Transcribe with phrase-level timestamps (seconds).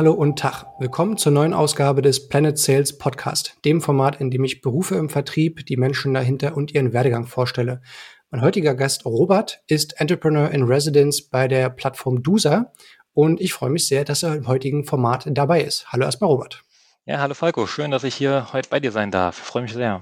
[0.00, 0.64] Hallo und Tag.
[0.78, 5.10] Willkommen zur neuen Ausgabe des Planet Sales Podcast, dem Format, in dem ich Berufe im
[5.10, 7.82] Vertrieb, die Menschen dahinter und ihren Werdegang vorstelle.
[8.30, 12.72] Mein heutiger Gast Robert ist Entrepreneur in Residence bei der Plattform Dusa
[13.12, 15.92] und ich freue mich sehr, dass er im heutigen Format dabei ist.
[15.92, 16.64] Hallo erstmal Robert.
[17.04, 19.38] Ja, hallo Falco, schön, dass ich hier heute bei dir sein darf.
[19.38, 20.00] Ich freue mich sehr.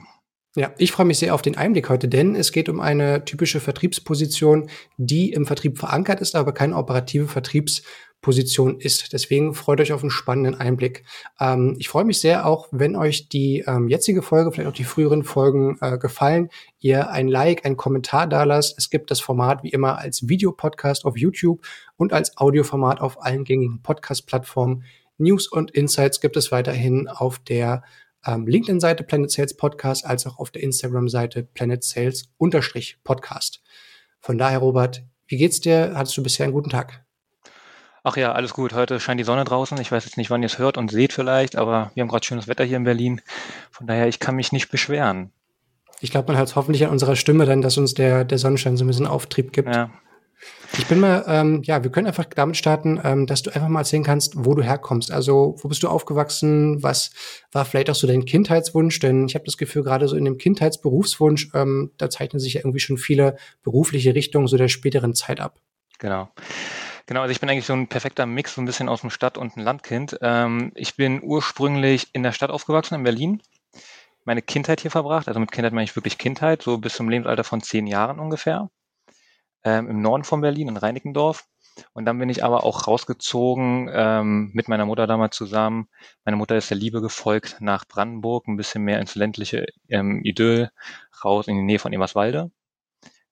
[0.54, 3.60] Ja, ich freue mich sehr auf den Einblick heute, denn es geht um eine typische
[3.60, 7.28] Vertriebsposition, die im Vertrieb verankert ist, aber keine operative
[8.28, 9.12] Vertriebsposition ist.
[9.12, 11.04] Deswegen freut euch auf einen spannenden Einblick.
[11.40, 14.84] Ähm, ich freue mich sehr auch, wenn euch die ähm, jetzige Folge, vielleicht auch die
[14.84, 16.50] früheren Folgen äh, gefallen,
[16.80, 18.76] ihr ein Like, ein Kommentar da lasst.
[18.78, 21.64] Es gibt das Format wie immer als Videopodcast auf YouTube
[21.96, 24.84] und als Audioformat auf allen gängigen Podcast-Plattformen.
[25.18, 27.82] News und Insights gibt es weiterhin auf der
[28.26, 32.28] ähm, LinkedIn-Seite Planet Sales Podcast als auch auf der Instagram-Seite Planet Sales
[33.04, 33.62] Podcast.
[34.20, 35.92] Von daher, Robert, wie geht's dir?
[35.94, 37.07] Hattest du bisher einen guten Tag?
[38.08, 38.72] Ach ja, alles gut.
[38.72, 39.78] Heute scheint die Sonne draußen.
[39.82, 42.24] Ich weiß jetzt nicht, wann ihr es hört und seht vielleicht, aber wir haben gerade
[42.24, 43.20] schönes Wetter hier in Berlin.
[43.70, 45.30] Von daher, ich kann mich nicht beschweren.
[46.00, 48.84] Ich glaube, man hört hoffentlich an unserer Stimme dann, dass uns der, der Sonnenschein so
[48.84, 49.68] ein bisschen Auftrieb gibt.
[49.74, 49.90] Ja,
[50.78, 53.80] ich bin mal, ähm, ja, wir können einfach damit starten, ähm, dass du einfach mal
[53.80, 55.12] erzählen kannst, wo du herkommst.
[55.12, 56.82] Also, wo bist du aufgewachsen?
[56.82, 57.10] Was
[57.52, 59.00] war vielleicht auch so dein Kindheitswunsch?
[59.00, 62.60] Denn ich habe das Gefühl, gerade so in dem Kindheitsberufswunsch, ähm, da zeichnen sich ja
[62.62, 65.60] irgendwie schon viele berufliche Richtungen so der späteren Zeit ab.
[65.98, 66.30] Genau.
[67.08, 69.38] Genau, also ich bin eigentlich so ein perfekter Mix, so ein bisschen aus dem Stadt-
[69.38, 70.18] und ein Landkind.
[70.20, 73.42] Ähm, ich bin ursprünglich in der Stadt aufgewachsen, in Berlin.
[74.26, 77.44] Meine Kindheit hier verbracht, also mit Kindheit meine ich wirklich Kindheit, so bis zum Lebensalter
[77.44, 78.68] von zehn Jahren ungefähr
[79.64, 81.46] ähm, im Norden von Berlin, in Reinickendorf.
[81.94, 85.88] Und dann bin ich aber auch rausgezogen ähm, mit meiner Mutter damals zusammen.
[86.26, 90.70] Meine Mutter ist der Liebe gefolgt nach Brandenburg, ein bisschen mehr ins ländliche ähm, Idyll,
[91.24, 92.50] raus in die Nähe von Emerswalde.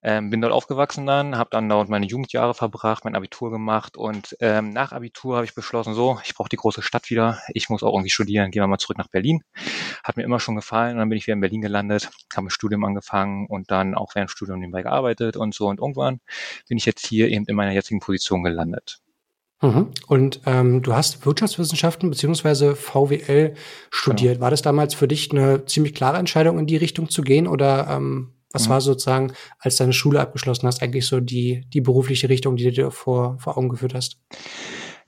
[0.08, 4.36] Ähm, bin dort aufgewachsen dann, habe dann dort meine Jugendjahre verbracht, mein Abitur gemacht und
[4.38, 7.82] ähm, nach Abitur habe ich beschlossen, so, ich brauche die große Stadt wieder, ich muss
[7.82, 9.42] auch irgendwie studieren, gehen wir mal zurück nach Berlin.
[10.04, 12.50] Hat mir immer schon gefallen und dann bin ich wieder in Berlin gelandet, habe ein
[12.50, 16.20] Studium angefangen und dann auch während dem Studium nebenbei gearbeitet und so und irgendwann
[16.68, 19.00] bin ich jetzt hier eben in meiner jetzigen Position gelandet.
[19.60, 19.88] Mhm.
[20.06, 23.54] Und ähm, du hast Wirtschaftswissenschaften beziehungsweise VWL
[23.90, 24.34] studiert.
[24.34, 24.44] Genau.
[24.44, 27.88] War das damals für dich eine ziemlich klare Entscheidung, in die Richtung zu gehen oder
[27.90, 28.70] ähm, was mhm.
[28.70, 32.72] war sozusagen, als deine Schule abgeschlossen hast, eigentlich so die, die berufliche Richtung, die du
[32.72, 34.18] dir vor, vor Augen geführt hast?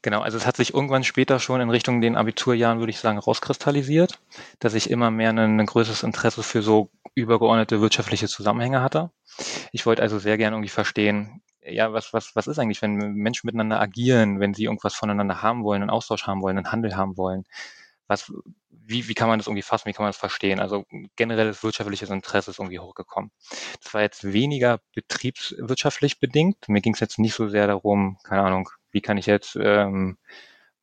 [0.02, 3.18] Genau, also es hat sich irgendwann später schon in Richtung den Abiturjahren, würde ich sagen,
[3.18, 4.20] rauskristallisiert,
[4.60, 9.10] dass ich immer mehr ein, ein größeres Interesse für so übergeordnete wirtschaftliche Zusammenhänge hatte.
[9.72, 13.46] Ich wollte also sehr gerne irgendwie verstehen, ja, was, was, was ist eigentlich, wenn Menschen
[13.46, 17.16] miteinander agieren, wenn sie irgendwas voneinander haben wollen, einen Austausch haben wollen, einen Handel haben
[17.16, 17.44] wollen?
[18.06, 18.32] Was,
[18.70, 20.60] wie, wie kann man das irgendwie fassen, wie kann man das verstehen?
[20.60, 20.84] Also
[21.16, 23.30] generelles wirtschaftliches Interesse ist irgendwie hochgekommen.
[23.82, 26.68] Das war jetzt weniger betriebswirtschaftlich bedingt.
[26.68, 30.18] Mir ging es jetzt nicht so sehr darum, keine Ahnung, wie kann ich jetzt ähm,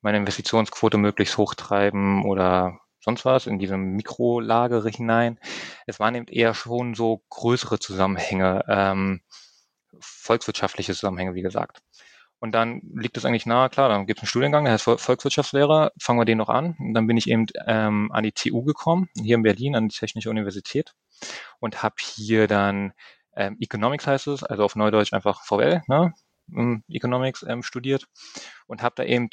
[0.02, 5.40] meine Investitionsquote möglichst hochtreiben oder sonst was in diesem Mikrolagere hinein.
[5.86, 9.22] Es waren eben eher schon so größere Zusammenhänge, ähm,
[10.00, 11.82] volkswirtschaftliche Zusammenhänge, wie gesagt.
[12.46, 15.92] Und dann liegt es eigentlich nahe, klar, dann gibt es einen Studiengang, der heißt Volkswirtschaftslehrer,
[16.00, 16.76] fangen wir den noch an.
[16.78, 19.98] Und dann bin ich eben ähm, an die TU gekommen, hier in Berlin, an die
[19.98, 20.94] Technische Universität
[21.60, 22.94] und habe hier dann
[23.36, 26.14] ähm, Economics heißt es, also auf Neudeutsch einfach VWL, ne?
[26.56, 28.06] Ähm, Economics ähm, studiert
[28.68, 29.30] und habe da eben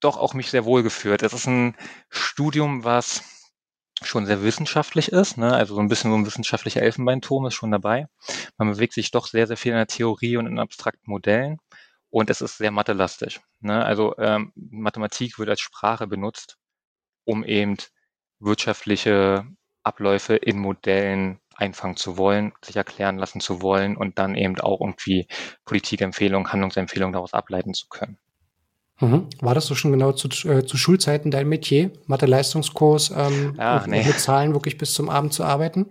[0.00, 1.22] doch auch mich sehr wohl geführt.
[1.22, 1.76] Es ist ein
[2.10, 3.22] Studium, was
[4.02, 5.54] schon sehr wissenschaftlich ist, ne?
[5.54, 8.08] also so ein bisschen so ein wissenschaftlicher Elfenbeinturm ist schon dabei.
[8.58, 11.58] Man bewegt sich doch sehr, sehr viel in der Theorie und in abstrakten Modellen
[12.16, 13.42] und es ist sehr mathelastisch.
[13.60, 13.84] Ne?
[13.84, 16.56] Also ähm, Mathematik wird als Sprache benutzt,
[17.26, 17.76] um eben
[18.38, 19.44] wirtschaftliche
[19.82, 24.80] Abläufe in Modellen einfangen zu wollen, sich erklären lassen zu wollen und dann eben auch
[24.80, 25.26] irgendwie
[25.66, 28.16] Politikempfehlungen, Handlungsempfehlungen daraus ableiten zu können.
[28.98, 29.28] Mhm.
[29.42, 34.02] War das so schon genau zu, äh, zu Schulzeiten dein Metier, Mathe-Leistungskurs, ähm, Ach, nee.
[34.02, 35.90] mit Zahlen wirklich bis zum Abend zu arbeiten?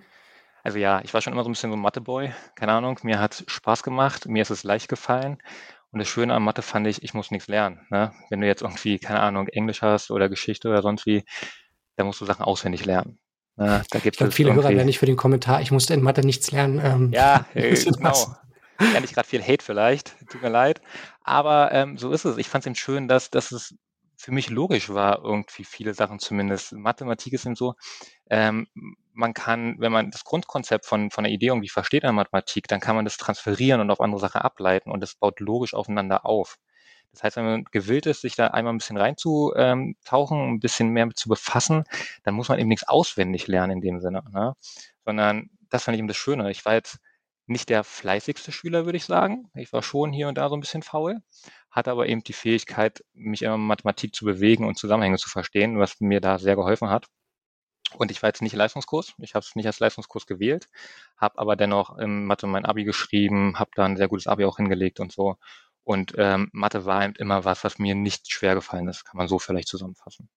[0.64, 3.20] Also ja, ich war schon immer so ein bisschen so ein Mathe-Boy, keine Ahnung, mir
[3.20, 5.38] hat Spaß gemacht, mir ist es leicht gefallen
[5.96, 7.80] und das Schöne an Mathe fand ich, ich muss nichts lernen.
[7.90, 8.12] Ne?
[8.30, 11.24] Wenn du jetzt irgendwie, keine Ahnung, Englisch hast oder Geschichte oder sonst wie,
[11.96, 13.18] da musst du Sachen auswendig lernen.
[13.56, 13.82] Ne?
[13.92, 16.52] Da gibt es viele Hörer werden nicht für den Kommentar, ich musste in Mathe nichts
[16.52, 16.82] lernen.
[16.84, 18.36] Ähm, ja, äh, genau.
[18.94, 20.82] Ja, nicht gerade viel Hate vielleicht, tut mir leid.
[21.22, 22.36] Aber ähm, so ist es.
[22.36, 23.74] Ich fand es eben schön, dass, dass es
[24.26, 26.74] für mich logisch war, irgendwie viele Sachen zumindest.
[26.74, 27.76] Mathematik ist eben so,
[28.32, 28.68] ähm,
[29.14, 32.80] man kann, wenn man das Grundkonzept von, von der Idee irgendwie versteht der Mathematik, dann
[32.80, 36.58] kann man das transferieren und auf andere Sachen ableiten und das baut logisch aufeinander auf.
[37.12, 41.08] Das heißt, wenn man gewillt ist, sich da einmal ein bisschen reinzutauchen, ein bisschen mehr
[41.14, 41.84] zu befassen,
[42.24, 44.56] dann muss man eben nichts auswendig lernen in dem Sinne, ne?
[45.06, 46.50] sondern das fand ich eben das Schöne.
[46.50, 46.98] Ich war jetzt
[47.46, 49.52] nicht der fleißigste Schüler, würde ich sagen.
[49.54, 51.22] Ich war schon hier und da so ein bisschen faul,
[51.76, 55.78] hatte aber eben die Fähigkeit, mich immer in Mathematik zu bewegen und Zusammenhänge zu verstehen,
[55.78, 57.08] was mir da sehr geholfen hat.
[57.98, 60.68] Und ich war jetzt nicht Leistungskurs, ich habe es nicht als Leistungskurs gewählt,
[61.18, 64.58] habe aber dennoch im Mathe mein Abi geschrieben, habe da ein sehr gutes Abi auch
[64.58, 65.36] hingelegt und so.
[65.84, 69.28] Und ähm, Mathe war eben immer was, was mir nicht schwer gefallen ist, kann man
[69.28, 70.30] so vielleicht zusammenfassen.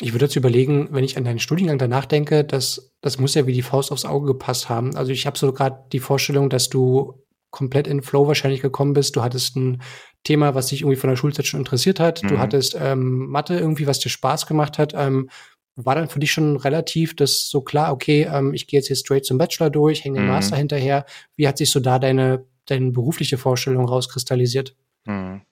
[0.00, 3.46] Ich würde jetzt überlegen, wenn ich an deinen Studiengang danach denke, dass das muss ja
[3.46, 4.96] wie die Faust aufs Auge gepasst haben.
[4.96, 9.16] Also ich habe so gerade die Vorstellung, dass du komplett in Flow wahrscheinlich gekommen bist.
[9.16, 9.82] Du hattest ein
[10.24, 12.22] Thema, was dich irgendwie von der Schulzeit schon interessiert hat.
[12.22, 12.28] Mhm.
[12.28, 14.92] Du hattest ähm, Mathe irgendwie, was dir Spaß gemacht hat.
[14.94, 15.30] Ähm,
[15.76, 18.96] war dann für dich schon relativ das so klar, okay, ähm, ich gehe jetzt hier
[18.96, 20.32] straight zum Bachelor durch, hänge den mhm.
[20.32, 21.06] Master hinterher.
[21.36, 24.76] Wie hat sich so da deine, deine berufliche Vorstellung rauskristallisiert?
[25.04, 25.42] Mhm.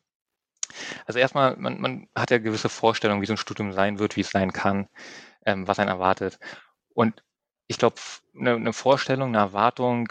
[1.06, 4.20] Also erstmal, man, man hat ja gewisse Vorstellungen, wie so ein Studium sein wird, wie
[4.20, 4.88] es sein kann,
[5.46, 6.38] ähm, was einen erwartet.
[6.94, 7.22] Und
[7.68, 7.96] ich glaube,
[8.38, 10.08] eine, eine Vorstellung, eine Erwartung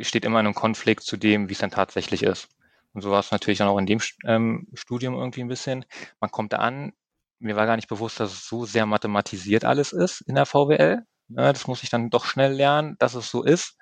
[0.00, 2.48] steht immer in einem Konflikt zu dem, wie es dann tatsächlich ist.
[2.92, 5.84] Und so war es natürlich dann auch in dem ähm, Studium irgendwie ein bisschen.
[6.20, 6.92] Man kommt da an,
[7.38, 11.02] mir war gar nicht bewusst, dass es so sehr mathematisiert alles ist in der VWL.
[11.28, 13.76] Ja, das muss ich dann doch schnell lernen, dass es so ist.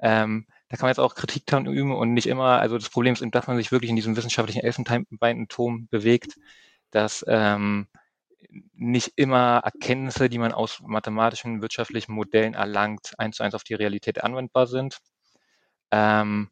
[0.00, 3.14] Ähm, da kann man jetzt auch Kritik dran üben und nicht immer, also das Problem
[3.14, 6.36] ist dass man sich wirklich in diesem wissenschaftlichen Elfenbeinturm bewegt,
[6.90, 7.88] dass ähm,
[8.74, 13.74] nicht immer Erkenntnisse, die man aus mathematischen, wirtschaftlichen Modellen erlangt, eins zu eins auf die
[13.74, 14.98] Realität anwendbar sind.
[15.90, 16.50] Ähm,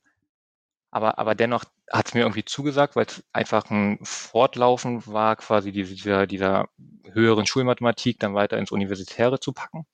[0.91, 5.73] aber, aber dennoch hat es mir irgendwie zugesagt, weil es einfach ein Fortlaufen war, quasi
[5.73, 6.69] dieser, dieser
[7.13, 9.87] höheren Schulmathematik dann weiter ins Universitäre zu packen,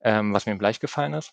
[0.00, 1.32] ähm, was mir im leicht gefallen ist.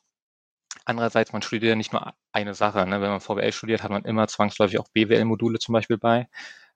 [0.83, 2.85] Andererseits, man studiert ja nicht nur eine Sache.
[2.85, 3.01] Ne?
[3.01, 6.27] Wenn man VWL studiert, hat man immer zwangsläufig auch BWL-Module zum Beispiel bei.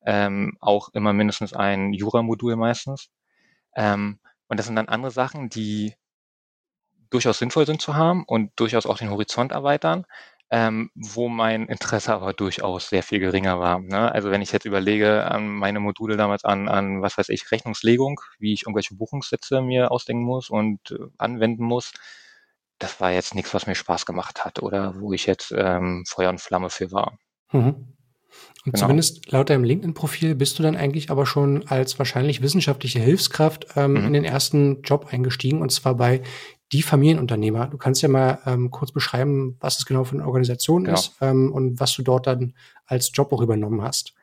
[0.05, 3.09] Ähm, auch immer mindestens ein Jura-Modul meistens.
[3.75, 5.93] Ähm, und das sind dann andere Sachen, die
[7.09, 10.05] durchaus sinnvoll sind zu haben und durchaus auch den Horizont erweitern,
[10.51, 13.79] ähm, wo mein Interesse aber durchaus sehr viel geringer war.
[13.79, 14.11] Ne?
[14.11, 18.19] Also wenn ich jetzt überlege an meine Module damals an, an, was weiß ich, Rechnungslegung,
[18.39, 21.93] wie ich irgendwelche Buchungssätze mir ausdenken muss und äh, anwenden muss,
[22.79, 26.29] das war jetzt nichts, was mir Spaß gemacht hat oder wo ich jetzt ähm, Feuer
[26.29, 27.17] und Flamme für war.
[27.51, 27.95] Mhm.
[28.65, 28.79] Und genau.
[28.79, 33.93] zumindest laut deinem LinkedIn-Profil bist du dann eigentlich aber schon als wahrscheinlich wissenschaftliche Hilfskraft ähm,
[33.93, 34.05] mhm.
[34.05, 36.21] in den ersten Job eingestiegen und zwar bei
[36.71, 37.67] die Familienunternehmer.
[37.67, 40.97] Du kannst ja mal ähm, kurz beschreiben, was es genau für eine Organisation genau.
[40.97, 42.53] ist ähm, und was du dort dann
[42.85, 44.13] als Job auch übernommen hast.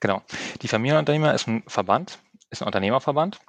[0.00, 0.22] Genau.
[0.62, 2.18] Die Familienunternehmer ist ein Verband,
[2.50, 3.40] ist ein Unternehmerverband,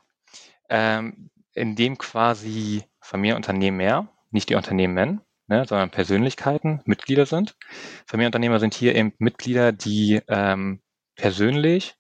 [0.70, 7.58] ähm, in dem quasi Familienunternehmer nicht die Unternehmen, ne, sondern Persönlichkeiten, Mitglieder sind.
[8.06, 10.82] Familienunternehmer sind hier eben Mitglieder, die ähm,
[11.16, 11.96] persönlich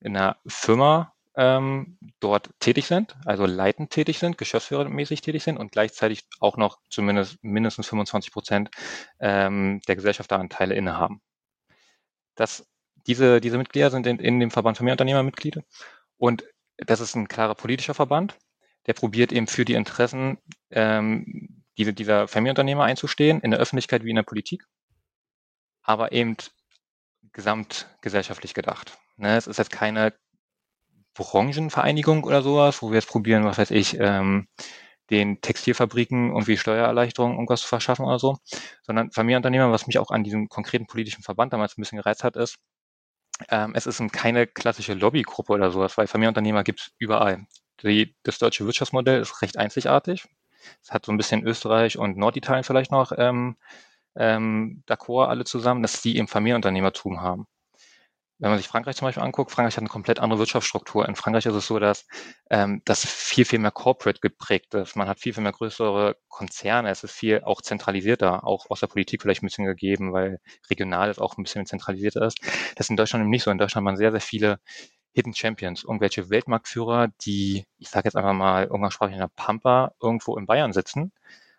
[0.00, 5.72] in einer Firma ähm, dort tätig sind, also leitend tätig sind, geschäftsführermäßig tätig sind und
[5.72, 8.70] gleichzeitig auch noch zumindest mindestens 25 Prozent
[9.20, 11.22] ähm, der Gesellschafteranteile innehaben.
[12.34, 12.66] Das,
[13.06, 15.62] diese, diese Mitglieder sind in, in dem Verband Familienunternehmer Mitglieder
[16.18, 16.44] und
[16.76, 18.36] das ist ein klarer politischer Verband,
[18.86, 20.36] der probiert eben für die Interessen
[20.70, 24.64] ähm, diese, dieser Familienunternehmer einzustehen, in der Öffentlichkeit wie in der Politik,
[25.80, 26.36] aber eben
[27.32, 28.98] gesamtgesellschaftlich gedacht.
[29.16, 30.12] Ne, es ist jetzt keine
[31.14, 34.48] Branchenvereinigung oder sowas, wo wir jetzt probieren, was weiß ich, ähm,
[35.10, 38.38] den Textilfabriken irgendwie Steuererleichterungen irgendwas zu verschaffen oder so,
[38.82, 42.36] sondern Familienunternehmer, was mich auch an diesem konkreten politischen Verband damals ein bisschen gereizt hat,
[42.36, 42.58] ist,
[43.48, 47.46] ähm, es ist keine klassische Lobbygruppe oder sowas, weil Familienunternehmer gibt es überall.
[47.82, 50.26] Die, das deutsche Wirtschaftsmodell ist recht einzigartig.
[50.82, 53.56] Es hat so ein bisschen Österreich und Norditalien vielleicht noch ähm,
[54.16, 57.46] ähm, d'accord alle zusammen, dass die eben Familienunternehmertum haben.
[58.40, 61.06] Wenn man sich Frankreich zum Beispiel anguckt, Frankreich hat eine komplett andere Wirtschaftsstruktur.
[61.06, 62.06] In Frankreich ist es so, dass
[62.48, 64.96] ähm, das viel, viel mehr corporate geprägt ist.
[64.96, 66.88] Man hat viel, viel mehr größere Konzerne.
[66.88, 71.10] Es ist viel auch zentralisierter, auch aus der Politik vielleicht ein bisschen gegeben, weil regional
[71.10, 72.40] es auch ein bisschen zentralisierter ist.
[72.76, 73.50] Das ist in Deutschland eben nicht so.
[73.50, 74.58] In Deutschland hat man sehr, sehr viele
[75.12, 80.38] Hidden Champions, irgendwelche Weltmarktführer, die, ich sage jetzt einfach mal umgangssprachlich in der Pampa irgendwo
[80.38, 81.12] in Bayern sitzen,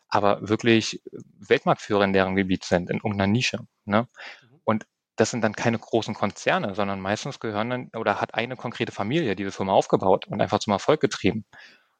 [0.07, 1.01] aber wirklich
[1.37, 3.59] Weltmarktführer in deren Gebiet sind, in irgendeiner Nische.
[3.85, 4.07] Ne?
[4.41, 4.59] Mhm.
[4.63, 4.87] Und
[5.21, 9.35] das sind dann keine großen Konzerne, sondern meistens gehören dann oder hat eine konkrete Familie
[9.35, 11.45] diese Firma aufgebaut und einfach zum Erfolg getrieben.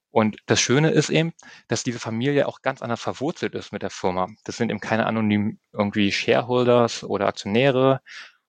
[0.10, 1.32] Und das Schöne ist eben,
[1.68, 4.26] dass diese Familie auch ganz anders verwurzelt ist mit der Firma.
[4.44, 8.02] Das sind eben keine anonymen irgendwie Shareholders oder Aktionäre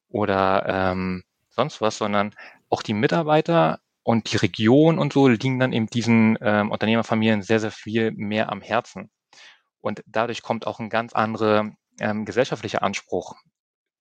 [0.08, 2.34] oder ähm, sonst was, sondern
[2.70, 7.60] auch die Mitarbeiter und die Region und so liegen dann eben diesen ähm, Unternehmerfamilien sehr,
[7.60, 9.10] sehr viel mehr am Herzen.
[9.82, 13.34] Und dadurch kommt auch ein ganz anderer ähm, gesellschaftlicher Anspruch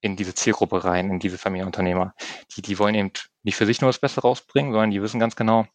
[0.01, 2.13] in diese Zielgruppe rein, in diese Familienunternehmer.
[2.55, 3.11] Die, die wollen eben
[3.43, 5.67] nicht für sich nur das Beste rausbringen, sondern die wissen ganz genau,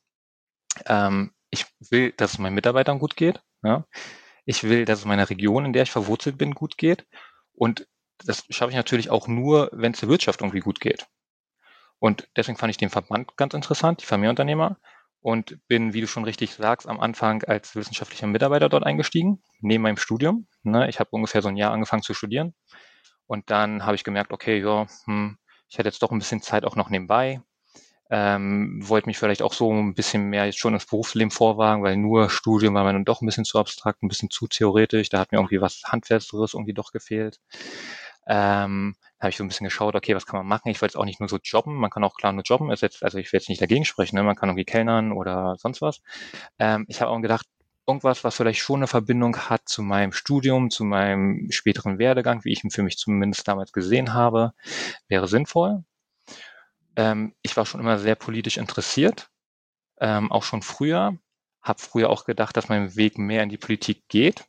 [0.86, 3.40] ähm, ich will, dass es meinen Mitarbeitern gut geht.
[3.62, 3.86] Ja?
[4.44, 7.06] Ich will, dass es meiner Region, in der ich verwurzelt bin, gut geht.
[7.52, 7.86] Und
[8.24, 11.06] das schaffe ich natürlich auch nur, wenn es der Wirtschaft irgendwie gut geht.
[11.98, 14.76] Und deswegen fand ich den Verband ganz interessant, die Familienunternehmer,
[15.20, 19.82] und bin, wie du schon richtig sagst, am Anfang als wissenschaftlicher Mitarbeiter dort eingestiegen, neben
[19.82, 20.46] meinem Studium.
[20.62, 22.54] Ne, ich habe ungefähr so ein Jahr angefangen zu studieren.
[23.26, 26.64] Und dann habe ich gemerkt, okay, ja, hm, ich hätte jetzt doch ein bisschen Zeit
[26.64, 27.40] auch noch nebenbei.
[28.08, 31.96] Ähm, wollte mich vielleicht auch so ein bisschen mehr jetzt schon ins Berufsleben vorwagen, weil
[31.96, 35.08] nur Studium war mir dann doch ein bisschen zu abstrakt, ein bisschen zu theoretisch.
[35.08, 37.40] Da hat mir irgendwie was Handfesteres irgendwie doch gefehlt.
[38.28, 40.68] Ähm, habe ich so ein bisschen geschaut, okay, was kann man machen?
[40.68, 42.86] Ich wollte jetzt auch nicht nur so jobben, man kann auch klar nur jobben, also
[42.86, 43.02] ich
[43.32, 44.22] will jetzt nicht dagegen sprechen, ne?
[44.22, 46.00] man kann irgendwie kellnern oder sonst was.
[46.58, 47.46] Ähm, ich habe auch gedacht,
[47.86, 52.52] irgendwas, was vielleicht schon eine Verbindung hat zu meinem Studium, zu meinem späteren Werdegang, wie
[52.52, 54.52] ich ihn für mich zumindest damals gesehen habe,
[55.08, 55.84] wäre sinnvoll.
[56.96, 59.30] Ähm, ich war schon immer sehr politisch interessiert,
[60.00, 61.18] ähm, auch schon früher,
[61.62, 64.44] habe früher auch gedacht, dass mein Weg mehr in die Politik geht.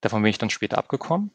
[0.00, 1.32] Davon bin ich dann später abgekommen.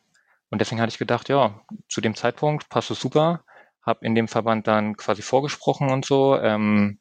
[0.50, 3.44] Und deswegen hatte ich gedacht, ja, zu dem Zeitpunkt passt es super.
[3.82, 7.00] Habe in dem Verband dann quasi vorgesprochen und so ähm,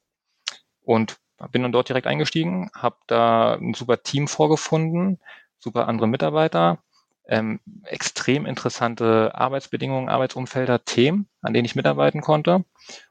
[0.82, 1.18] und
[1.48, 5.18] bin dann dort direkt eingestiegen, habe da ein super Team vorgefunden,
[5.58, 6.78] super andere Mitarbeiter,
[7.26, 12.64] ähm, extrem interessante Arbeitsbedingungen, Arbeitsumfelder, Themen, an denen ich mitarbeiten konnte.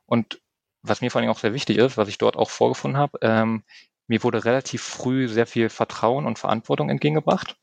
[0.05, 0.41] Und
[0.81, 3.63] was mir vor allem auch sehr wichtig ist, was ich dort auch vorgefunden habe, ähm,
[4.07, 7.57] mir wurde relativ früh sehr viel Vertrauen und Verantwortung entgegengebracht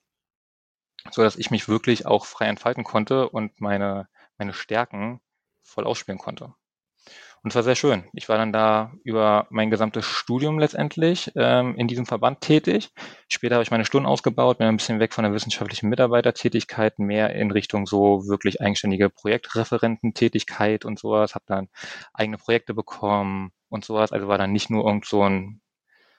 [1.10, 4.08] so dass ich mich wirklich auch frei entfalten konnte und meine,
[4.38, 5.20] meine Stärken
[5.62, 6.54] voll ausspielen konnte.
[7.46, 8.02] Und es war sehr schön.
[8.12, 12.90] Ich war dann da über mein gesamtes Studium letztendlich ähm, in diesem Verband tätig.
[13.28, 17.36] Später habe ich meine Stunden ausgebaut, bin ein bisschen weg von der wissenschaftlichen Mitarbeitertätigkeit, mehr
[17.36, 21.68] in Richtung so wirklich eigenständige Projektreferententätigkeit und sowas, habe dann
[22.12, 24.10] eigene Projekte bekommen und sowas.
[24.10, 25.60] Also war dann nicht nur irgend so ein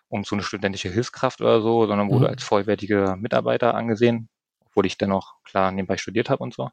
[0.07, 2.31] um so eine studentische Hilfskraft oder so, sondern wurde mhm.
[2.31, 4.29] als vollwertige Mitarbeiter angesehen
[4.77, 6.69] obwohl ich dennoch klar nebenbei studiert habe und so.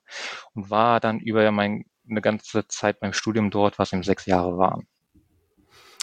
[0.52, 4.58] Und war dann über mein, eine ganze Zeit beim Studium dort, was eben sechs Jahre
[4.58, 4.86] waren.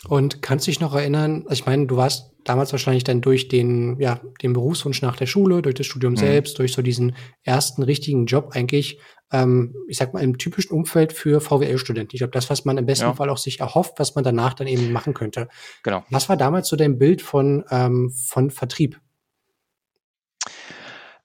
[0.08, 3.50] Und kannst du dich noch erinnern, also ich meine, du warst damals wahrscheinlich dann durch
[3.50, 6.18] den, ja, den Berufswunsch nach der Schule, durch das Studium mhm.
[6.18, 9.00] selbst, durch so diesen ersten richtigen Job eigentlich,
[9.32, 12.16] ähm, ich sag mal, im typischen Umfeld für VWL-Studenten.
[12.16, 13.14] Ich glaube, das, was man im besten ja.
[13.14, 15.50] Fall auch sich erhofft, was man danach dann eben machen könnte.
[15.84, 16.04] Genau.
[16.10, 19.00] Was war damals so dein Bild von, ähm, von Vertrieb?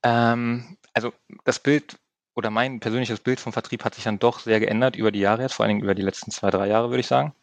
[0.02, 1.14] Ähm, also
[1.45, 1.99] das Bild
[2.36, 5.42] oder mein persönliches Bild vom Vertrieb hat sich dann doch sehr geändert über die Jahre
[5.42, 7.34] jetzt, vor allen Dingen über die letzten zwei, drei Jahre, würde ich sagen.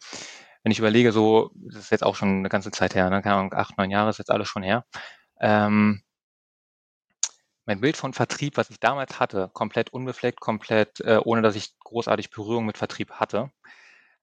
[0.61, 3.21] Wenn ich überlege, so, das ist jetzt auch schon eine ganze Zeit her, ne?
[3.21, 4.85] keine Ahnung, acht, neun Jahre ist jetzt alles schon her.
[5.41, 6.03] Ähm,
[7.65, 11.77] mein Bild von Vertrieb, was ich damals hatte, komplett unbefleckt, komplett, äh, ohne dass ich
[11.79, 13.51] großartig Berührung mit Vertrieb hatte,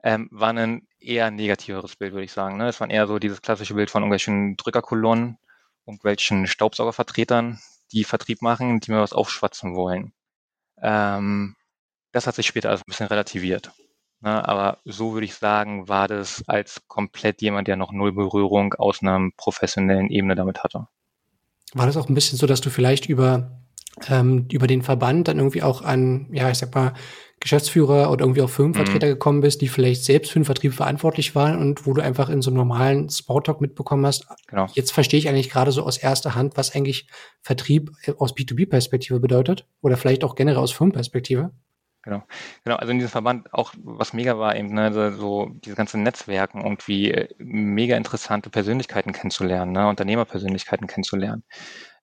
[0.05, 2.59] ähm, war ein eher negativeres Bild, würde ich sagen.
[2.59, 2.69] Ne?
[2.69, 5.37] Es war eher so dieses klassische Bild von irgendwelchen Drückerkolonnen,
[5.87, 7.61] irgendwelchen Staubsaugervertretern,
[7.93, 10.13] die Vertrieb machen, die mir was aufschwatzen wollen.
[10.83, 11.57] Ähm,
[12.13, 13.73] das hat sich später also ein bisschen relativiert.
[14.21, 14.47] Ne?
[14.47, 19.03] Aber so würde ich sagen, war das als komplett jemand, der noch null Berührung aus
[19.03, 20.89] einer professionellen Ebene damit hatte.
[21.73, 23.63] War das auch ein bisschen so, dass du vielleicht über,
[24.09, 26.95] ähm, über den Verband dann irgendwie auch an, ja, ich sag mal,
[27.41, 29.13] Geschäftsführer oder irgendwie auch Firmenvertreter mhm.
[29.13, 32.43] gekommen bist, die vielleicht selbst für den Vertrieb verantwortlich waren und wo du einfach in
[32.43, 34.27] so einem normalen Smalltalk mitbekommen hast.
[34.47, 34.67] Genau.
[34.75, 37.09] Jetzt verstehe ich eigentlich gerade so aus erster Hand, was eigentlich
[37.41, 41.51] Vertrieb aus B2B-Perspektive bedeutet oder vielleicht auch generell aus Firmenperspektive.
[42.03, 42.23] Genau,
[42.65, 42.77] genau.
[42.77, 46.89] Also in diesem Verband auch was mega war eben, ne, so diese ganzen Netzwerken und
[46.89, 51.43] wie äh, mega interessante Persönlichkeiten kennenzulernen, ne, Unternehmerpersönlichkeiten kennenzulernen,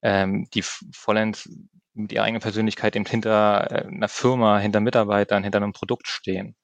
[0.03, 1.49] ähm, die vollends
[1.97, 6.55] mit ihrer eigenen Persönlichkeit eben hinter äh, einer Firma, hinter Mitarbeitern, hinter einem Produkt stehen.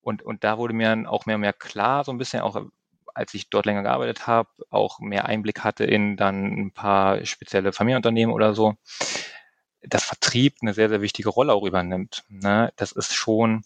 [0.00, 2.62] Und, und da wurde mir auch mehr und mehr klar, so ein bisschen auch
[3.18, 7.72] als ich dort länger gearbeitet habe, auch mehr Einblick hatte in dann ein paar spezielle
[7.72, 8.74] Familienunternehmen oder so,
[9.82, 12.24] dass Vertrieb eine sehr, sehr wichtige Rolle auch übernimmt.
[12.28, 12.72] Ne?
[12.76, 13.64] Das ist schon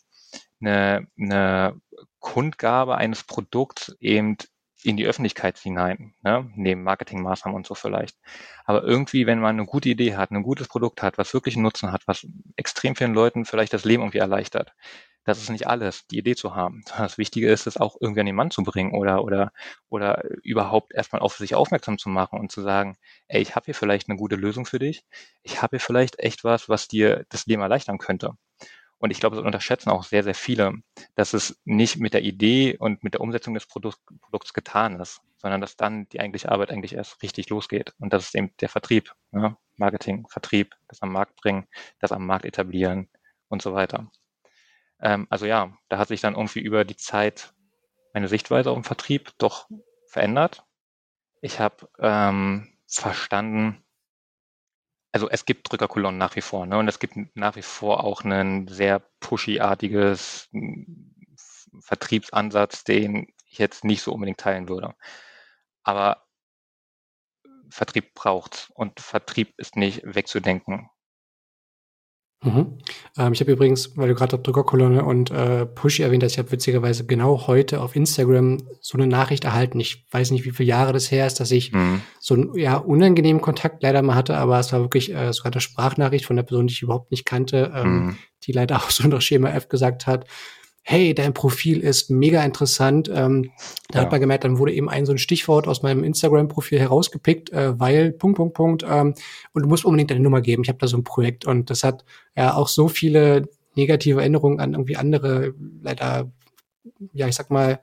[0.60, 1.78] eine, eine
[2.18, 4.38] Kundgabe eines Produkts eben
[4.84, 6.50] in die Öffentlichkeit hinein, ne?
[6.54, 8.16] neben Marketingmaßnahmen und so vielleicht.
[8.64, 11.64] Aber irgendwie, wenn man eine gute Idee hat, ein gutes Produkt hat, was wirklich einen
[11.64, 14.74] Nutzen hat, was extrem vielen Leuten vielleicht das Leben irgendwie erleichtert,
[15.24, 16.84] das ist nicht alles, die Idee zu haben.
[16.98, 19.52] Das Wichtige ist, es auch irgendwie an den Mann zu bringen oder, oder,
[19.88, 22.96] oder überhaupt erstmal auf sich aufmerksam zu machen und zu sagen,
[23.28, 25.04] ey, ich habe hier vielleicht eine gute Lösung für dich.
[25.42, 28.32] Ich habe hier vielleicht echt was, was dir das Leben erleichtern könnte.
[29.02, 30.74] Und ich glaube, das unterschätzen auch sehr, sehr viele,
[31.16, 35.20] dass es nicht mit der Idee und mit der Umsetzung des Produkt, Produkts getan ist,
[35.38, 37.94] sondern dass dann die eigentliche Arbeit eigentlich erst richtig losgeht.
[37.98, 39.56] Und das ist eben der Vertrieb, ne?
[39.74, 41.66] Marketing, Vertrieb, das am Markt bringen,
[41.98, 43.08] das am Markt etablieren
[43.48, 44.08] und so weiter.
[45.00, 47.52] Ähm, also ja, da hat sich dann irgendwie über die Zeit
[48.14, 49.68] meine Sichtweise auf den Vertrieb doch
[50.06, 50.62] verändert.
[51.40, 53.82] Ich habe ähm, verstanden,
[55.12, 56.78] also es gibt Drückerkolonnen nach wie vor, ne?
[56.78, 61.14] Und es gibt nach wie vor auch ein sehr pushy-artiges hm,
[61.80, 64.94] Vertriebsansatz, den ich jetzt nicht so unbedingt teilen würde.
[65.84, 66.26] Aber
[67.70, 70.90] Vertrieb braucht und Vertrieb ist nicht wegzudenken.
[72.42, 72.78] Mhm.
[73.16, 76.50] Ähm, ich habe übrigens, weil du gerade Drückerkolonne und äh, Pushy erwähnt hast, ich habe
[76.50, 79.78] witzigerweise genau heute auf Instagram so eine Nachricht erhalten.
[79.78, 82.02] Ich weiß nicht, wie viele Jahre das her ist, dass ich mhm.
[82.18, 85.60] so einen ja, unangenehmen Kontakt leider mal hatte, aber es war wirklich äh, sogar eine
[85.60, 88.16] Sprachnachricht von einer Person, die ich überhaupt nicht kannte, ähm, mhm.
[88.44, 90.26] die leider auch so nach Schema F gesagt hat,
[90.82, 93.08] hey, dein Profil ist mega interessant.
[93.08, 93.50] Ähm,
[93.88, 94.04] da ja.
[94.04, 97.78] hat man gemerkt, dann wurde eben ein so ein Stichwort aus meinem Instagram-Profil herausgepickt, äh,
[97.78, 98.84] weil Punkt, Punkt, Punkt.
[98.88, 99.14] Ähm,
[99.52, 100.62] und du musst unbedingt deine Nummer geben.
[100.64, 102.04] Ich habe da so ein Projekt und das hat
[102.36, 106.30] ja auch so viele negative Erinnerungen an irgendwie andere, leider,
[107.12, 107.80] ja, ich sag mal,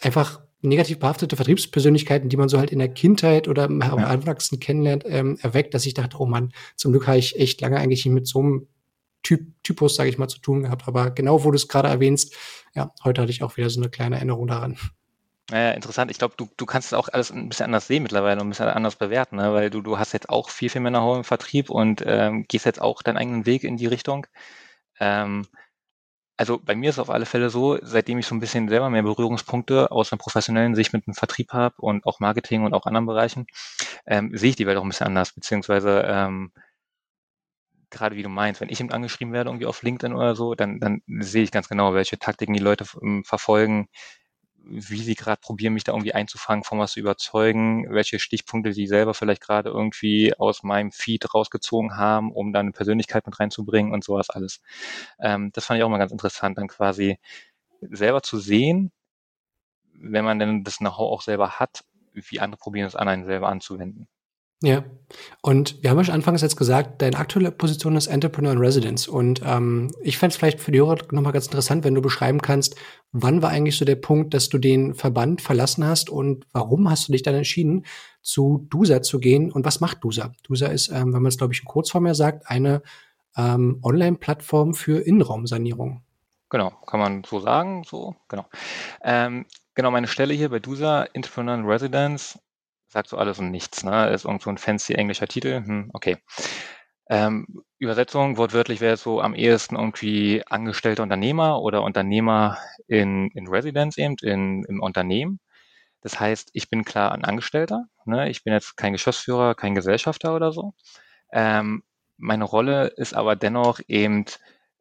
[0.00, 3.88] einfach negativ behaftete Vertriebspersönlichkeiten, die man so halt in der Kindheit oder im ja.
[3.88, 7.76] Anwachsen kennenlernt, ähm, erweckt, dass ich dachte, oh Mann, zum Glück habe ich echt lange
[7.76, 8.66] eigentlich nicht mit so einem
[9.24, 10.86] typ, Typus, sage ich mal, zu tun gehabt.
[10.86, 12.36] Aber genau, wo du es gerade erwähnst,
[12.74, 14.78] ja, heute hatte ich auch wieder so eine kleine Erinnerung daran.
[15.50, 16.10] Ja, interessant.
[16.10, 18.50] Ich glaube, du, du kannst es auch alles ein bisschen anders sehen mittlerweile und ein
[18.50, 19.52] bisschen anders bewerten, ne?
[19.52, 22.64] weil du, du hast jetzt auch viel, viel mehr nach im Vertrieb und ähm, gehst
[22.64, 24.26] jetzt auch deinen eigenen Weg in die Richtung.
[25.00, 25.46] Ähm,
[26.36, 28.90] also bei mir ist es auf alle Fälle so, seitdem ich so ein bisschen selber
[28.90, 32.86] mehr Berührungspunkte aus einer professionellen Sicht mit dem Vertrieb habe und auch Marketing und auch
[32.86, 33.46] anderen Bereichen,
[34.06, 36.52] ähm, sehe ich die Welt auch ein bisschen anders, beziehungsweise ähm,
[37.94, 40.80] gerade wie du meinst, wenn ich eben angeschrieben werde irgendwie auf LinkedIn oder so, dann,
[40.80, 43.88] dann sehe ich ganz genau, welche Taktiken die Leute ähm, verfolgen,
[44.66, 48.86] wie sie gerade probieren, mich da irgendwie einzufangen, von was zu überzeugen, welche Stichpunkte sie
[48.86, 53.92] selber vielleicht gerade irgendwie aus meinem Feed rausgezogen haben, um da eine Persönlichkeit mit reinzubringen
[53.92, 54.62] und sowas alles.
[55.20, 57.18] Ähm, das fand ich auch mal ganz interessant, dann quasi
[57.82, 58.92] selber zu sehen,
[59.94, 63.48] wenn man denn das Know-how auch selber hat, wie andere probieren es an einen selber
[63.48, 64.08] anzuwenden.
[64.62, 64.84] Ja.
[65.42, 69.06] Und wir haben ja schon anfangs jetzt gesagt, deine aktuelle Position ist Entrepreneur in Residence.
[69.06, 72.40] Und ähm, ich fände es vielleicht für die Hörer nochmal ganz interessant, wenn du beschreiben
[72.40, 72.76] kannst,
[73.12, 77.08] wann war eigentlich so der Punkt, dass du den Verband verlassen hast und warum hast
[77.08, 77.84] du dich dann entschieden,
[78.22, 80.32] zu DUSA zu gehen und was macht DUSA?
[80.44, 82.82] DUSA ist, ähm, wenn man es, glaube ich, in Kurzform ja sagt, eine
[83.36, 86.02] ähm, Online-Plattform für Innenraumsanierung.
[86.48, 88.46] Genau, kann man so sagen, so, genau.
[89.02, 92.38] Ähm, genau, meine Stelle hier bei DUSA, Entrepreneur in Residence,
[92.94, 93.84] sagt so alles und nichts.
[93.84, 94.08] Ne?
[94.10, 95.62] Ist irgend so ein fancy englischer Titel.
[95.66, 96.16] Hm, okay.
[97.10, 97.46] Ähm,
[97.78, 104.16] Übersetzung wortwörtlich wäre so am ehesten irgendwie angestellter Unternehmer oder Unternehmer in, in Residence eben,
[104.22, 105.40] in, im Unternehmen.
[106.02, 107.86] Das heißt, ich bin klar ein Angestellter.
[108.06, 108.30] Ne?
[108.30, 110.72] Ich bin jetzt kein Geschäftsführer, kein Gesellschafter oder so.
[111.32, 111.82] Ähm,
[112.16, 114.24] meine Rolle ist aber dennoch eben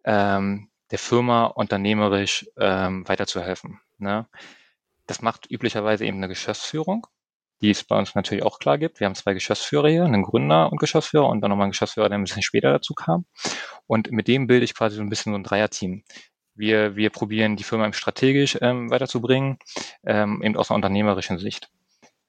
[0.05, 3.81] ähm, der Firma unternehmerisch ähm, weiterzuhelfen.
[3.97, 4.27] Ne?
[5.07, 7.07] Das macht üblicherweise eben eine Geschäftsführung
[7.63, 8.99] die es bei uns natürlich auch klar gibt.
[8.99, 12.17] Wir haben zwei Geschäftsführer hier, einen Gründer und Geschäftsführer und dann nochmal einen Geschäftsführer, der
[12.17, 13.25] ein bisschen später dazu kam.
[13.87, 16.03] Und mit dem bilde ich quasi so ein bisschen so ein Dreierteam.
[16.55, 19.57] Wir, wir probieren die Firma strategisch ähm, weiterzubringen,
[20.05, 21.69] ähm, eben aus einer unternehmerischen Sicht.